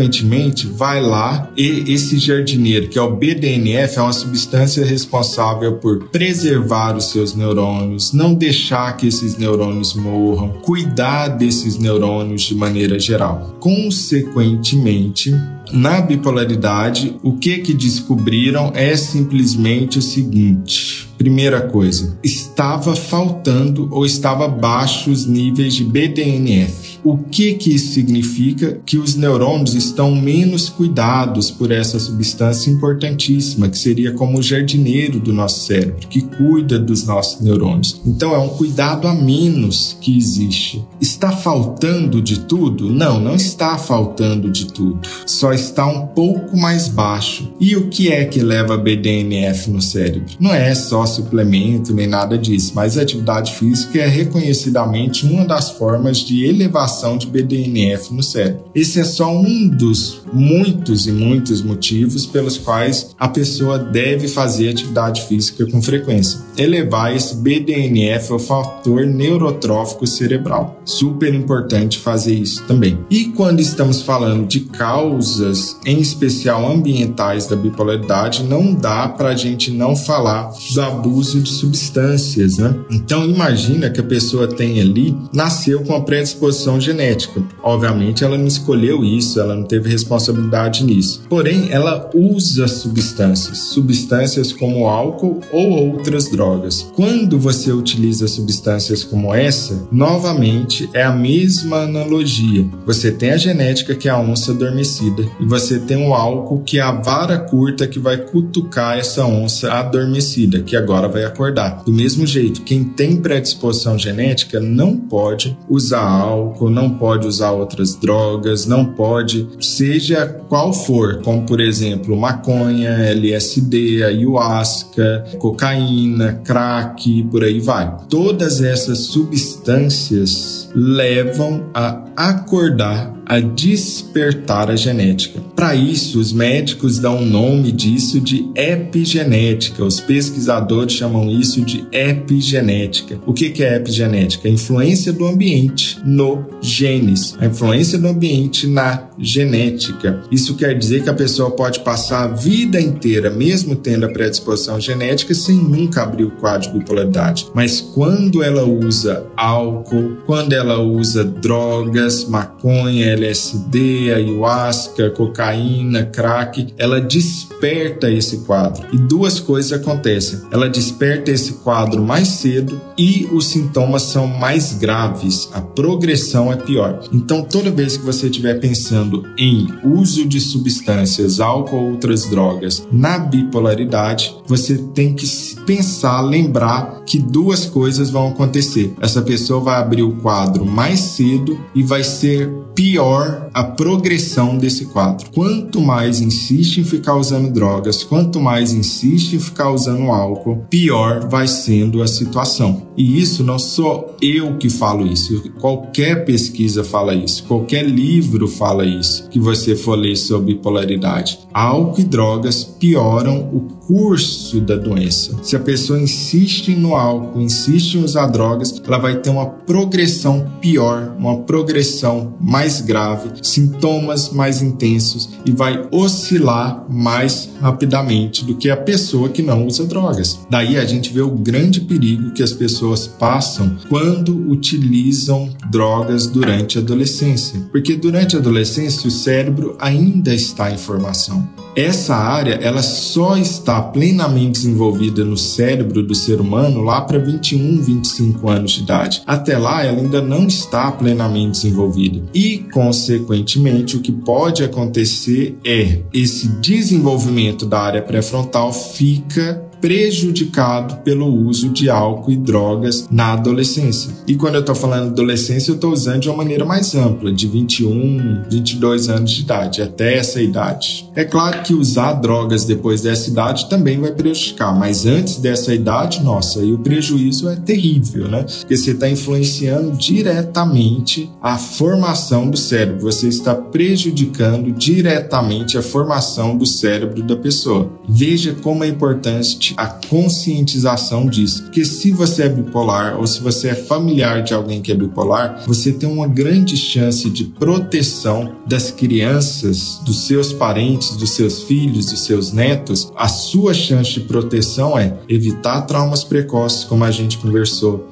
vai 0.65 1.01
lá 1.01 1.51
e 1.57 1.91
esse 1.91 2.17
jardineiro, 2.17 2.87
que 2.87 2.99
é 2.99 3.01
o 3.01 3.15
BDNF, 3.15 3.97
é 3.97 4.01
uma 4.01 4.13
substância 4.13 4.85
responsável 4.85 5.77
por 5.77 6.09
preservar 6.09 6.95
os 6.95 7.11
seus 7.11 7.33
neurônios, 7.33 8.13
não 8.13 8.33
deixar 8.33 8.95
que 8.97 9.07
esses 9.07 9.37
neurônios 9.37 9.93
morram, 9.93 10.49
cuidar 10.61 11.29
desses 11.29 11.77
neurônios 11.77 12.43
de 12.43 12.55
maneira 12.55 12.99
geral. 12.99 13.57
Consequentemente, 13.59 15.33
na 15.71 15.99
bipolaridade, 15.99 17.15
o 17.21 17.33
que 17.33 17.57
que 17.59 17.73
descobriram 17.73 18.71
é 18.73 18.95
simplesmente 18.95 19.99
o 19.99 20.01
seguinte: 20.01 21.07
primeira 21.17 21.61
coisa, 21.61 22.17
estava 22.23 22.95
faltando 22.95 23.89
ou 23.91 24.05
estava 24.05 24.47
baixo 24.47 25.11
os 25.11 25.25
níveis 25.25 25.75
de 25.75 25.83
BDNF. 25.83 26.86
O 27.03 27.17
que 27.17 27.53
que 27.53 27.73
isso 27.73 27.93
significa? 27.93 28.79
Que 28.85 28.97
os 28.97 29.15
neurônios 29.15 29.73
estão 29.73 30.13
menos 30.15 30.69
cuidados 30.69 31.51
por 31.51 31.71
essa 31.71 31.99
substância 31.99 32.69
importantíssima, 32.69 33.69
que 33.69 33.77
seria 33.77 34.11
como 34.13 34.39
o 34.39 34.43
jardineiro 34.43 35.19
do 35.19 35.31
nosso 35.31 35.65
cérebro, 35.65 36.07
que 36.07 36.21
cuida 36.21 36.79
dos 36.79 37.05
nossos 37.05 37.41
neurônios. 37.41 38.01
Então 38.05 38.33
é 38.33 38.37
um 38.37 38.49
cuidado 38.49 39.07
a 39.07 39.13
menos 39.13 39.97
que 40.01 40.17
existe. 40.17 40.83
Está 40.99 41.31
faltando 41.31 42.21
de 42.21 42.39
tudo? 42.41 42.91
Não, 42.91 43.19
não 43.19 43.35
está 43.35 43.77
faltando 43.77 44.49
de 44.49 44.65
tudo. 44.65 44.99
Só 45.25 45.53
está 45.53 45.85
um 45.85 46.07
pouco 46.07 46.57
mais 46.57 46.87
baixo. 46.87 47.51
E 47.59 47.75
o 47.75 47.89
que 47.89 48.11
é 48.11 48.25
que 48.25 48.41
leva 48.41 48.77
BDNF 48.77 49.69
no 49.69 49.81
cérebro? 49.81 50.35
Não 50.39 50.53
é 50.53 50.73
só 50.73 51.05
suplemento 51.05 51.93
nem 51.93 52.07
nada 52.07 52.37
disso, 52.37 52.73
mas 52.75 52.97
a 52.97 53.01
atividade 53.01 53.53
física 53.53 53.99
é 53.99 54.07
reconhecidamente 54.07 55.25
uma 55.25 55.45
das 55.45 55.71
formas 55.71 56.17
de 56.19 56.45
elevação 56.45 56.86
de 57.17 57.27
BDNF 57.27 58.13
no 58.13 58.23
cérebro. 58.23 58.65
Esse 58.73 58.99
é 58.99 59.03
só 59.03 59.35
um 59.35 59.67
dos 59.67 60.21
muitos 60.31 61.07
e 61.07 61.11
muitos 61.11 61.61
motivos 61.61 62.25
pelos 62.25 62.57
quais 62.57 63.15
a 63.19 63.27
pessoa 63.27 63.77
deve 63.77 64.27
fazer 64.27 64.69
atividade 64.69 65.21
física 65.23 65.65
com 65.69 65.81
frequência. 65.81 66.46
Elevar 66.57 67.15
esse 67.15 67.35
BDNF, 67.35 68.33
o 68.33 68.39
fator 68.39 69.05
neurotrófico 69.05 70.05
cerebral. 70.07 70.81
Super 70.83 71.33
importante 71.33 71.99
fazer 71.99 72.33
isso 72.33 72.63
também. 72.63 72.97
E 73.09 73.25
quando 73.25 73.59
estamos 73.59 74.01
falando 74.01 74.47
de 74.47 74.61
causas, 74.61 75.77
em 75.85 75.99
especial 75.99 76.69
ambientais 76.69 77.47
da 77.47 77.55
bipolaridade, 77.55 78.43
não 78.43 78.73
dá 78.73 79.07
para 79.07 79.29
a 79.29 79.35
gente 79.35 79.71
não 79.71 79.95
falar 79.95 80.51
do 80.73 80.81
abuso 80.81 81.41
de 81.41 81.49
substâncias, 81.49 82.57
né? 82.57 82.75
Então 82.91 83.25
imagina 83.25 83.89
que 83.89 83.99
a 83.99 84.03
pessoa 84.03 84.47
tem 84.47 84.79
ali, 84.79 85.15
nasceu 85.33 85.81
com 85.83 85.95
a 85.95 86.01
predisposição 86.01 86.79
genética. 86.79 87.43
Obviamente 87.61 88.23
ela 88.23 88.37
não 88.37 88.47
escolheu 88.47 89.03
isso, 89.03 89.39
ela 89.39 89.55
não 89.55 89.63
teve 89.63 89.89
responsabilidade 89.89 90.17
responsabilidade 90.17 90.83
nisso. 90.83 91.21
Porém, 91.29 91.67
ela 91.71 92.09
usa 92.13 92.67
substâncias, 92.67 93.57
substâncias 93.57 94.51
como 94.51 94.87
álcool 94.87 95.41
ou 95.51 95.69
outras 95.69 96.29
drogas. 96.29 96.46
Quando 96.95 97.37
você 97.37 97.71
utiliza 97.71 98.27
substâncias 98.27 99.03
como 99.03 99.33
essa, 99.33 99.87
novamente 99.91 100.89
é 100.93 101.03
a 101.03 101.11
mesma 101.11 101.83
analogia. 101.83 102.65
Você 102.85 103.11
tem 103.11 103.31
a 103.31 103.37
genética 103.37 103.95
que 103.95 104.07
é 104.07 104.11
a 104.11 104.19
onça 104.19 104.51
adormecida 104.51 105.23
e 105.39 105.45
você 105.45 105.79
tem 105.79 106.07
o 106.07 106.13
álcool 106.13 106.61
que 106.63 106.79
é 106.79 106.81
a 106.81 106.91
vara 106.91 107.37
curta 107.37 107.87
que 107.87 107.99
vai 107.99 108.17
cutucar 108.17 108.97
essa 108.97 109.25
onça 109.25 109.71
adormecida, 109.71 110.61
que 110.61 110.75
agora 110.75 111.07
vai 111.07 111.23
acordar. 111.23 111.83
Do 111.83 111.91
mesmo 111.91 112.25
jeito, 112.25 112.61
quem 112.61 112.83
tem 112.83 113.17
predisposição 113.17 113.97
genética 113.97 114.59
não 114.59 114.95
pode 114.95 115.57
usar 115.69 116.01
álcool, 116.01 116.69
não 116.69 116.89
pode 116.91 117.27
usar 117.27 117.51
outras 117.51 117.95
drogas, 117.95 118.65
não 118.65 118.85
pode, 118.85 119.47
seja 119.59 120.25
qual 120.47 120.73
for, 120.73 121.21
como 121.21 121.43
por 121.43 121.59
exemplo 121.59 122.15
maconha, 122.15 122.89
LSD, 122.89 124.03
ayahuasca, 124.03 125.25
cocaína, 125.39 126.36
crack, 126.43 127.23
por 127.23 127.43
aí 127.43 127.59
vai. 127.59 127.97
Todas 128.09 128.61
essas 128.61 128.99
substâncias 128.99 130.69
levam 130.75 131.69
a 131.73 132.03
acordar 132.15 133.16
a 133.27 133.39
despertar 133.39 134.71
a 134.71 134.75
genética. 134.75 135.41
Para 135.55 135.75
isso, 135.75 136.19
os 136.19 136.31
médicos 136.31 136.97
dão 136.97 137.17
o 137.17 137.25
nome 137.25 137.71
disso 137.71 138.21
de 138.21 138.49
epigenética. 138.55 139.83
Os 139.83 139.99
pesquisadores 139.99 140.93
chamam 140.93 141.29
isso 141.29 141.61
de 141.61 141.85
epigenética. 141.91 143.19
O 143.25 143.33
que 143.33 143.63
é 143.63 143.75
epigenética? 143.75 144.47
A 144.47 144.51
influência 144.51 145.11
do 145.11 145.25
ambiente 145.25 145.99
no 146.05 146.45
genes, 146.61 147.35
a 147.39 147.45
influência 147.47 147.97
do 147.97 148.07
ambiente 148.07 148.65
na 148.65 149.07
genética. 149.19 150.21
Isso 150.31 150.55
quer 150.55 150.77
dizer 150.77 151.03
que 151.03 151.09
a 151.09 151.13
pessoa 151.13 151.51
pode 151.51 151.79
passar 151.81 152.23
a 152.23 152.27
vida 152.27 152.79
inteira, 152.79 153.29
mesmo 153.29 153.75
tendo 153.75 154.05
a 154.05 154.09
predisposição 154.09 154.79
genética, 154.79 155.33
sem 155.33 155.55
nunca 155.55 156.03
abrir 156.03 156.23
o 156.23 156.31
quadro 156.31 156.71
de 156.71 156.79
bipolaridade. 156.79 157.47
Mas 157.53 157.81
quando 157.81 158.43
ela 158.43 158.63
usa 158.63 159.25
álcool, 159.35 160.17
quando 160.25 160.53
ela 160.53 160.79
usa 160.79 161.23
drogas, 161.23 162.25
maconha, 162.25 163.16
LSD, 163.17 164.13
ayahuasca, 164.13 165.09
cocaína, 165.09 166.05
crack, 166.05 166.73
ela 166.77 167.01
desperta 167.01 168.09
esse 168.09 168.39
quadro. 168.39 168.87
E 168.93 168.97
duas 168.97 169.39
coisas 169.39 169.73
acontecem. 169.73 170.41
Ela 170.51 170.69
desperta 170.69 171.31
esse 171.31 171.53
quadro 171.53 172.01
mais 172.01 172.27
cedo 172.27 172.79
e 172.97 173.27
os 173.31 173.47
sintomas 173.47 174.03
são 174.03 174.27
mais 174.27 174.73
graves, 174.73 175.49
a 175.53 175.61
progressão 175.61 176.51
é 176.51 176.55
pior. 176.55 177.01
Então, 177.11 177.43
toda 177.43 177.71
vez 177.71 177.97
que 177.97 178.05
você 178.05 178.27
estiver 178.27 178.59
pensando 178.59 179.23
em 179.37 179.67
uso 179.83 180.25
de 180.25 180.39
substâncias, 180.39 181.39
álcool 181.39 181.77
ou 181.77 181.91
outras 181.91 182.29
drogas 182.29 182.87
na 182.91 183.19
bipolaridade, 183.19 184.35
você 184.45 184.77
tem 184.93 185.13
que 185.13 185.27
pensar, 185.65 186.21
lembrar 186.21 187.03
que 187.05 187.19
duas 187.19 187.65
coisas 187.65 188.09
vão 188.09 188.29
acontecer. 188.29 188.93
Essa 189.01 189.21
pessoa 189.21 189.59
vai 189.61 189.79
abrir 189.79 190.03
o 190.03 190.15
quadro 190.15 190.65
mais 190.65 190.99
cedo 190.99 191.59
e 191.73 191.83
vai 191.83 192.03
ser 192.03 192.51
pior 192.77 193.49
a 193.55 193.63
progressão 193.63 194.55
desse 194.55 194.85
quadro. 194.85 195.31
Quanto 195.33 195.81
mais 195.81 196.21
insiste 196.21 196.77
em 196.77 196.83
ficar 196.83 197.15
usando 197.15 197.51
drogas, 197.51 198.03
quanto 198.03 198.39
mais 198.39 198.71
insiste 198.71 199.33
em 199.33 199.39
ficar 199.39 199.71
usando 199.71 200.11
álcool, 200.11 200.63
pior 200.69 201.27
vai 201.27 201.47
sendo 201.47 202.03
a 202.03 202.07
situação. 202.07 202.83
E 202.95 203.19
isso 203.19 203.43
não 203.43 203.57
sou 203.57 204.15
eu 204.21 204.57
que 204.57 204.69
falo 204.69 205.07
isso, 205.07 205.49
qualquer 205.59 206.23
pesquisa 206.23 206.83
fala 206.83 207.15
isso, 207.15 207.43
qualquer 207.45 207.83
livro 207.83 208.47
fala 208.47 208.85
isso 208.85 209.27
que 209.29 209.39
você 209.39 209.75
for 209.75 209.95
ler 209.95 210.15
sobre 210.15 210.53
bipolaridade. 210.53 211.39
Álcool 211.51 212.01
e 212.01 212.03
drogas 212.03 212.63
pioram 212.63 213.49
o 213.53 213.61
curso 213.87 214.59
da 214.59 214.75
doença. 214.75 215.35
Se 215.41 215.55
a 215.55 215.59
pessoa 215.59 215.99
insiste 215.99 216.75
no 216.75 216.95
álcool, 216.95 217.41
insiste 217.41 217.95
em 217.95 218.03
usar 218.03 218.27
drogas, 218.27 218.81
ela 218.85 218.97
vai 218.97 219.15
ter 219.19 219.29
uma 219.29 219.45
progressão 219.45 220.51
pior, 220.59 221.15
uma 221.17 221.39
progressão 221.39 222.35
mais 222.39 222.66
mais 222.67 222.81
grave, 222.81 223.29
sintomas 223.41 224.29
mais 224.29 224.61
intensos 224.61 225.29
e 225.45 225.51
vai 225.51 225.87
oscilar 225.89 226.85
mais 226.89 227.49
rapidamente 227.61 228.43
do 228.43 228.57
que 228.57 228.69
a 228.69 228.75
pessoa 228.75 229.29
que 229.29 229.41
não 229.41 229.65
usa 229.65 229.85
drogas. 229.85 230.37
Daí 230.49 230.77
a 230.77 230.85
gente 230.85 231.13
vê 231.13 231.21
o 231.21 231.29
grande 231.29 231.79
perigo 231.79 232.31
que 232.31 232.43
as 232.43 232.51
pessoas 232.51 233.07
passam 233.07 233.77
quando 233.87 234.35
utilizam 234.51 235.49
drogas 235.71 236.27
durante 236.27 236.77
a 236.77 236.81
adolescência, 236.81 237.61
porque 237.71 237.95
durante 237.95 238.35
a 238.35 238.39
adolescência 238.39 239.07
o 239.07 239.11
cérebro 239.11 239.77
ainda 239.79 240.33
está 240.33 240.69
em 240.69 240.77
formação. 240.77 241.47
Essa 241.77 242.15
área 242.15 242.55
ela 242.55 242.81
só 242.81 243.37
está 243.37 243.79
plenamente 243.79 244.53
desenvolvida 244.53 245.23
no 245.23 245.37
cérebro 245.37 246.01
do 246.01 246.15
ser 246.15 246.41
humano 246.41 246.81
lá 246.81 247.01
para 247.01 247.19
21, 247.19 247.83
25 247.83 248.49
anos 248.49 248.71
de 248.71 248.81
idade. 248.81 249.21
Até 249.27 249.59
lá 249.59 249.85
ela 249.85 249.99
ainda 249.99 250.19
não 250.19 250.47
está 250.47 250.91
plenamente 250.91 251.61
desenvolvida. 251.61 252.23
E, 252.33 252.65
consequentemente, 252.73 253.95
o 253.95 254.01
que 254.01 254.11
pode 254.11 254.63
acontecer 254.63 255.55
é 255.63 255.99
esse 256.11 256.47
desenvolvimento 256.59 257.63
da 257.63 257.79
área 257.79 258.01
pré-frontal 258.01 258.73
fica 258.73 259.66
prejudicado 259.79 260.97
pelo 260.97 261.25
uso 261.25 261.69
de 261.69 261.89
álcool 261.89 262.31
e 262.31 262.37
drogas 262.37 263.07
na 263.11 263.33
adolescência. 263.33 264.11
E 264.27 264.35
quando 264.35 264.55
eu 264.55 264.61
estou 264.61 264.75
falando 264.75 265.11
adolescência, 265.11 265.71
eu 265.71 265.75
estou 265.75 265.91
usando 265.91 266.21
de 266.21 266.29
uma 266.29 266.37
maneira 266.37 266.65
mais 266.65 266.95
ampla, 266.95 267.31
de 267.31 267.47
21, 267.47 268.43
22 268.49 269.09
anos 269.09 269.31
de 269.31 269.41
idade, 269.41 269.81
até 269.81 270.17
essa 270.17 270.41
idade. 270.41 271.09
É 271.15 271.23
claro 271.23 271.63
que 271.63 271.73
usar 271.73 272.13
drogas 272.13 272.65
depois 272.65 273.01
dessa 273.01 273.29
idade 273.29 273.69
também 273.69 273.99
vai 273.99 274.11
prejudicar, 274.11 274.77
mas 274.77 275.05
antes 275.05 275.37
dessa 275.37 275.73
idade, 275.73 276.23
nossa, 276.23 276.59
aí 276.59 276.73
o 276.73 276.79
prejuízo 276.79 277.49
é 277.49 277.55
terrível, 277.55 278.27
né? 278.27 278.45
Porque 278.59 278.77
você 278.77 278.91
está 278.91 279.09
influenciando 279.09 279.91
diretamente 279.97 281.29
a 281.41 281.57
formação 281.57 282.49
do 282.49 282.57
cérebro, 282.57 283.01
você 283.01 283.27
está 283.27 283.55
prejudicando 283.55 284.71
diretamente 284.71 285.77
a 285.77 285.81
formação 285.81 286.57
do 286.57 286.65
cérebro 286.65 287.23
da 287.23 287.35
pessoa. 287.35 287.91
Veja 288.07 288.55
como 288.61 288.83
é 288.83 288.87
importante 288.87 289.66
a 289.75 289.87
conscientização 289.87 291.25
disso. 291.25 291.63
Porque 291.63 291.83
se 291.83 292.11
você 292.11 292.43
é 292.43 292.49
bipolar 292.49 293.17
ou 293.17 293.25
se 293.27 293.41
você 293.41 293.69
é 293.69 293.75
familiar 293.75 294.43
de 294.43 294.53
alguém 294.53 294.81
que 294.81 294.91
é 294.91 294.95
bipolar, 294.95 295.63
você 295.65 295.91
tem 295.91 296.09
uma 296.09 296.27
grande 296.27 296.77
chance 296.77 297.29
de 297.29 297.45
proteção 297.45 298.55
das 298.65 298.91
crianças, 298.91 299.99
dos 300.05 300.27
seus 300.27 300.53
parentes, 300.53 301.15
dos 301.15 301.31
seus 301.31 301.63
filhos, 301.63 302.07
dos 302.07 302.21
seus 302.21 302.51
netos. 302.51 303.11
A 303.15 303.27
sua 303.27 303.73
chance 303.73 304.13
de 304.13 304.21
proteção 304.21 304.97
é 304.97 305.17
evitar 305.27 305.81
traumas 305.81 306.23
precoces, 306.23 306.83
como 306.83 307.03
a 307.03 307.11
gente 307.11 307.37
conversou, 307.37 308.07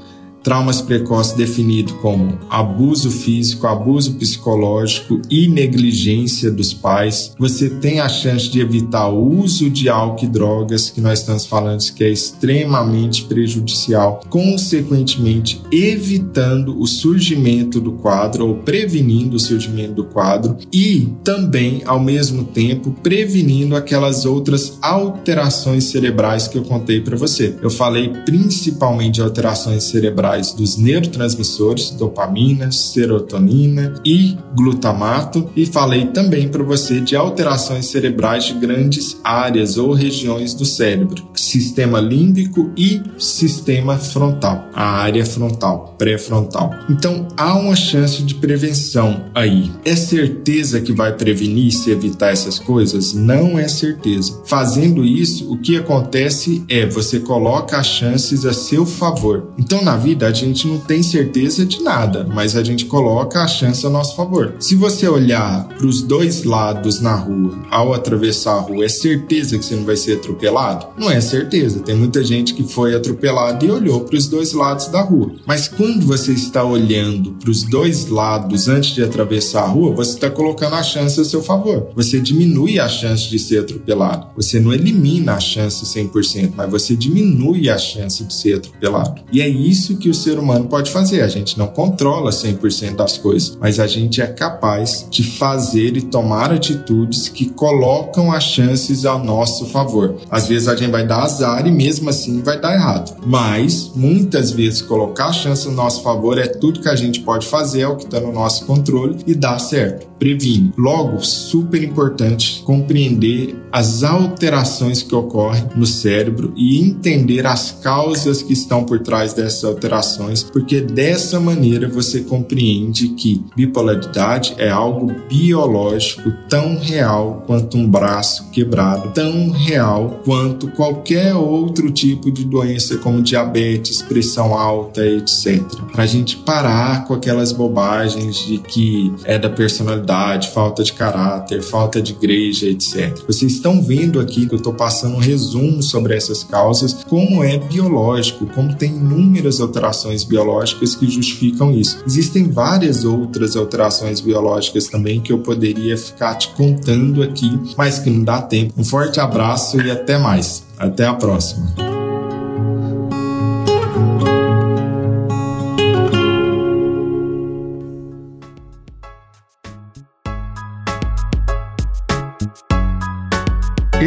traumas 0.45 0.79
precoces 0.79 1.33
definido 1.33 1.95
como 1.95 2.37
abuso 2.51 3.09
físico, 3.09 3.65
abuso 3.65 4.13
psicológico 4.13 5.19
e 5.27 5.47
negligência 5.47 6.51
dos 6.51 6.71
pais. 6.71 7.33
Você 7.39 7.67
tem 7.67 7.99
a 7.99 8.07
chance 8.07 8.47
de 8.47 8.61
evitar 8.61 9.09
o 9.09 9.39
uso 9.39 9.71
de 9.71 9.89
álcool 9.89 10.25
e 10.25 10.27
drogas, 10.27 10.91
que 10.91 11.01
nós 11.01 11.19
estamos 11.19 11.47
falando 11.47 11.75
que 11.95 12.03
é 12.03 12.09
extremamente 12.09 13.25
prejudicial, 13.25 14.21
consequentemente 14.29 15.61
evitando 15.71 16.79
o 16.79 16.85
surgimento 16.85 17.81
do 17.81 17.93
quadro 17.93 18.47
ou 18.47 18.55
prevenindo 18.57 19.37
o 19.37 19.39
surgimento 19.39 19.93
do 19.93 20.05
quadro 20.05 20.57
e 20.71 21.09
também 21.23 21.81
ao 21.85 21.99
mesmo 21.99 22.43
tempo 22.43 22.91
prevenindo 23.01 23.75
aquelas 23.75 24.25
outras 24.25 24.77
alterações 24.79 25.85
cerebrais 25.85 26.47
que 26.47 26.57
eu 26.57 26.63
contei 26.63 27.01
para 27.01 27.17
você. 27.17 27.55
Eu 27.63 27.71
falei 27.71 28.09
principalmente 28.25 29.15
de 29.15 29.21
alterações 29.21 29.85
cerebrais 29.85 30.34
cerebrais 30.35 30.53
dos 30.53 30.77
neurotransmissores, 30.77 31.91
dopamina, 31.91 32.71
serotonina 32.71 33.93
e 34.05 34.37
glutamato, 34.55 35.49
e 35.55 35.65
falei 35.65 36.07
também 36.07 36.47
para 36.47 36.63
você 36.63 36.99
de 36.99 37.15
alterações 37.15 37.87
cerebrais 37.87 38.45
de 38.45 38.53
grandes 38.53 39.17
áreas 39.23 39.77
ou 39.77 39.93
regiões 39.93 40.53
do 40.53 40.65
cérebro, 40.65 41.27
sistema 41.35 41.99
límbico 41.99 42.71
e 42.77 43.01
sistema 43.17 43.97
frontal, 43.97 44.65
a 44.73 44.83
área 44.83 45.25
frontal, 45.25 45.95
pré-frontal. 45.97 46.71
Então 46.89 47.27
há 47.37 47.57
uma 47.57 47.75
chance 47.75 48.23
de 48.23 48.35
prevenção 48.35 49.25
aí. 49.33 49.71
É 49.83 49.95
certeza 49.95 50.81
que 50.81 50.91
vai 50.91 51.13
prevenir 51.13 51.71
se 51.71 51.91
evitar 51.91 52.31
essas 52.31 52.59
coisas? 52.59 53.13
Não 53.13 53.57
é 53.57 53.67
certeza. 53.67 54.41
Fazendo 54.45 55.03
isso, 55.03 55.51
o 55.51 55.57
que 55.57 55.77
acontece 55.77 56.63
é 56.67 56.85
você 56.85 57.19
coloca 57.19 57.77
as 57.77 57.87
chances 57.87 58.45
a 58.45 58.53
seu 58.53 58.85
favor. 58.85 59.51
Então 59.57 59.83
na 59.83 59.95
vida 59.95 60.24
a 60.25 60.31
gente 60.31 60.67
não 60.67 60.77
tem 60.77 61.01
certeza 61.01 61.65
de 61.65 61.81
nada, 61.81 62.27
mas 62.33 62.55
a 62.55 62.63
gente 62.63 62.85
coloca 62.85 63.41
a 63.41 63.47
chance 63.47 63.85
a 63.85 63.89
nosso 63.89 64.15
favor. 64.15 64.55
Se 64.59 64.75
você 64.75 65.07
olhar 65.07 65.67
para 65.69 65.87
os 65.87 66.01
dois 66.01 66.43
lados 66.43 66.99
na 66.99 67.15
rua 67.15 67.57
ao 67.69 67.93
atravessar 67.93 68.55
a 68.55 68.61
rua, 68.61 68.85
é 68.85 68.89
certeza 68.89 69.57
que 69.57 69.65
você 69.65 69.75
não 69.75 69.85
vai 69.85 69.97
ser 69.97 70.17
atropelado? 70.17 70.87
Não 70.97 71.09
é 71.09 71.21
certeza. 71.21 71.79
Tem 71.79 71.95
muita 71.95 72.23
gente 72.23 72.53
que 72.53 72.63
foi 72.63 72.95
atropelada 72.95 73.63
e 73.65 73.71
olhou 73.71 74.01
para 74.01 74.17
os 74.17 74.27
dois 74.27 74.53
lados 74.53 74.87
da 74.87 75.01
rua. 75.01 75.33
Mas 75.45 75.67
quando 75.67 76.05
você 76.05 76.31
está 76.31 76.63
olhando 76.63 77.31
para 77.33 77.49
os 77.49 77.63
dois 77.63 78.07
lados 78.07 78.67
antes 78.67 78.95
de 78.95 79.03
atravessar 79.03 79.63
a 79.63 79.67
rua, 79.67 79.93
você 79.93 80.11
está 80.11 80.29
colocando 80.29 80.75
a 80.75 80.83
chance 80.83 81.19
a 81.19 81.25
seu 81.25 81.41
favor. 81.41 81.89
Você 81.95 82.19
diminui 82.19 82.79
a 82.79 82.87
chance 82.87 83.29
de 83.29 83.37
ser 83.39 83.59
atropelado. 83.59 84.27
Você 84.35 84.59
não 84.59 84.73
elimina 84.73 85.33
a 85.33 85.39
chance 85.39 85.83
100%, 85.85 86.53
mas 86.55 86.69
você 86.69 86.95
diminui 86.95 87.69
a 87.69 87.77
chance 87.77 88.23
de 88.23 88.33
ser 88.33 88.55
atropelado. 88.55 89.21
E 89.31 89.41
é 89.41 89.47
isso 89.47 89.97
que 89.97 90.09
o 90.09 90.13
ser 90.15 90.39
humano 90.39 90.65
pode 90.65 90.91
fazer. 90.91 91.21
A 91.21 91.27
gente 91.27 91.57
não 91.57 91.67
controla 91.67 92.31
100% 92.31 92.95
das 92.95 93.17
coisas, 93.17 93.57
mas 93.59 93.79
a 93.79 93.87
gente 93.87 94.21
é 94.21 94.27
capaz 94.27 95.05
de 95.09 95.23
fazer 95.23 95.97
e 95.97 96.01
tomar 96.01 96.51
atitudes 96.51 97.29
que 97.29 97.45
colocam 97.49 98.31
as 98.31 98.43
chances 98.43 99.05
ao 99.05 99.23
nosso 99.23 99.65
favor. 99.65 100.15
Às 100.29 100.47
vezes 100.47 100.67
a 100.67 100.75
gente 100.75 100.91
vai 100.91 101.05
dar 101.05 101.23
azar 101.23 101.65
e 101.67 101.71
mesmo 101.71 102.09
assim 102.09 102.41
vai 102.41 102.59
dar 102.59 102.73
errado. 102.73 103.15
Mas 103.25 103.91
muitas 103.95 104.51
vezes 104.51 104.81
colocar 104.81 105.27
a 105.27 105.33
chance 105.33 105.67
no 105.67 105.73
nosso 105.73 106.01
favor 106.01 106.37
é 106.37 106.47
tudo 106.47 106.81
que 106.81 106.89
a 106.89 106.95
gente 106.95 107.19
pode 107.21 107.45
fazer, 107.47 107.81
é 107.81 107.87
o 107.87 107.95
que 107.95 108.05
está 108.05 108.19
no 108.19 108.31
nosso 108.31 108.65
controle 108.65 109.17
e 109.27 109.35
dá 109.35 109.57
certo. 109.59 110.14
Previne. 110.19 110.73
Logo, 110.77 111.21
super 111.21 111.83
importante 111.83 112.61
compreender 112.65 113.55
as 113.71 114.03
alterações 114.03 115.03
que 115.03 115.13
ocorrem 115.13 115.67
no 115.75 115.85
cérebro 115.85 116.53
e 116.55 116.79
entender 116.79 117.45
as 117.45 117.71
causas 117.71 118.41
que 118.41 118.53
estão 118.53 118.85
por 118.85 118.99
trás 118.99 119.33
dessas 119.33 119.63
alterações 119.65 120.43
porque 120.43 120.79
dessa 120.79 121.39
maneira 121.39 121.87
você 121.87 122.21
compreende 122.21 123.09
que 123.09 123.43
bipolaridade 123.55 124.55
é 124.57 124.69
algo 124.69 125.13
biológico 125.29 126.31
tão 126.49 126.77
real 126.77 127.43
quanto 127.45 127.77
um 127.77 127.87
braço 127.87 128.49
quebrado, 128.51 129.11
tão 129.11 129.49
real 129.49 130.21
quanto 130.23 130.67
qualquer 130.69 131.35
outro 131.35 131.91
tipo 131.91 132.31
de 132.31 132.45
doença 132.45 132.97
como 132.97 133.21
diabetes, 133.21 134.01
pressão 134.01 134.53
alta, 134.53 135.05
etc. 135.05 135.61
Para 135.91 136.03
a 136.03 136.07
gente 136.07 136.37
parar 136.37 137.05
com 137.05 137.13
aquelas 137.13 137.51
bobagens 137.51 138.37
de 138.45 138.57
que 138.59 139.13
é 139.25 139.37
da 139.37 139.49
personalidade, 139.49 140.04
falta 140.53 140.83
de 140.83 140.93
caráter, 140.93 141.61
falta 141.61 142.01
de 142.01 142.13
igreja, 142.13 142.67
etc. 142.67 143.17
Vocês 143.27 143.53
estão 143.53 143.81
vendo 143.81 144.19
aqui 144.19 144.47
que 144.47 144.53
eu 144.53 144.57
estou 144.57 144.73
passando 144.73 145.15
um 145.15 145.19
resumo 145.19 145.81
sobre 145.81 146.15
essas 146.15 146.43
causas, 146.43 146.93
como 147.07 147.43
é 147.43 147.57
biológico, 147.57 148.45
como 148.47 148.75
tem 148.75 148.91
inúmeras 148.91 149.59
alterações 149.59 150.23
biológicas 150.23 150.95
que 150.95 151.09
justificam 151.09 151.71
isso. 151.71 152.03
Existem 152.05 152.49
várias 152.49 153.05
outras 153.05 153.55
alterações 153.55 154.21
biológicas 154.21 154.87
também 154.87 155.19
que 155.19 155.31
eu 155.31 155.39
poderia 155.39 155.97
ficar 155.97 156.35
te 156.35 156.49
contando 156.49 157.23
aqui, 157.23 157.59
mas 157.77 157.99
que 157.99 158.09
não 158.09 158.23
dá 158.23 158.41
tempo. 158.41 158.73
Um 158.77 158.83
forte 158.83 159.19
abraço 159.19 159.79
e 159.81 159.91
até 159.91 160.17
mais. 160.17 160.63
Até 160.77 161.05
a 161.05 161.13
próxima. 161.13 161.84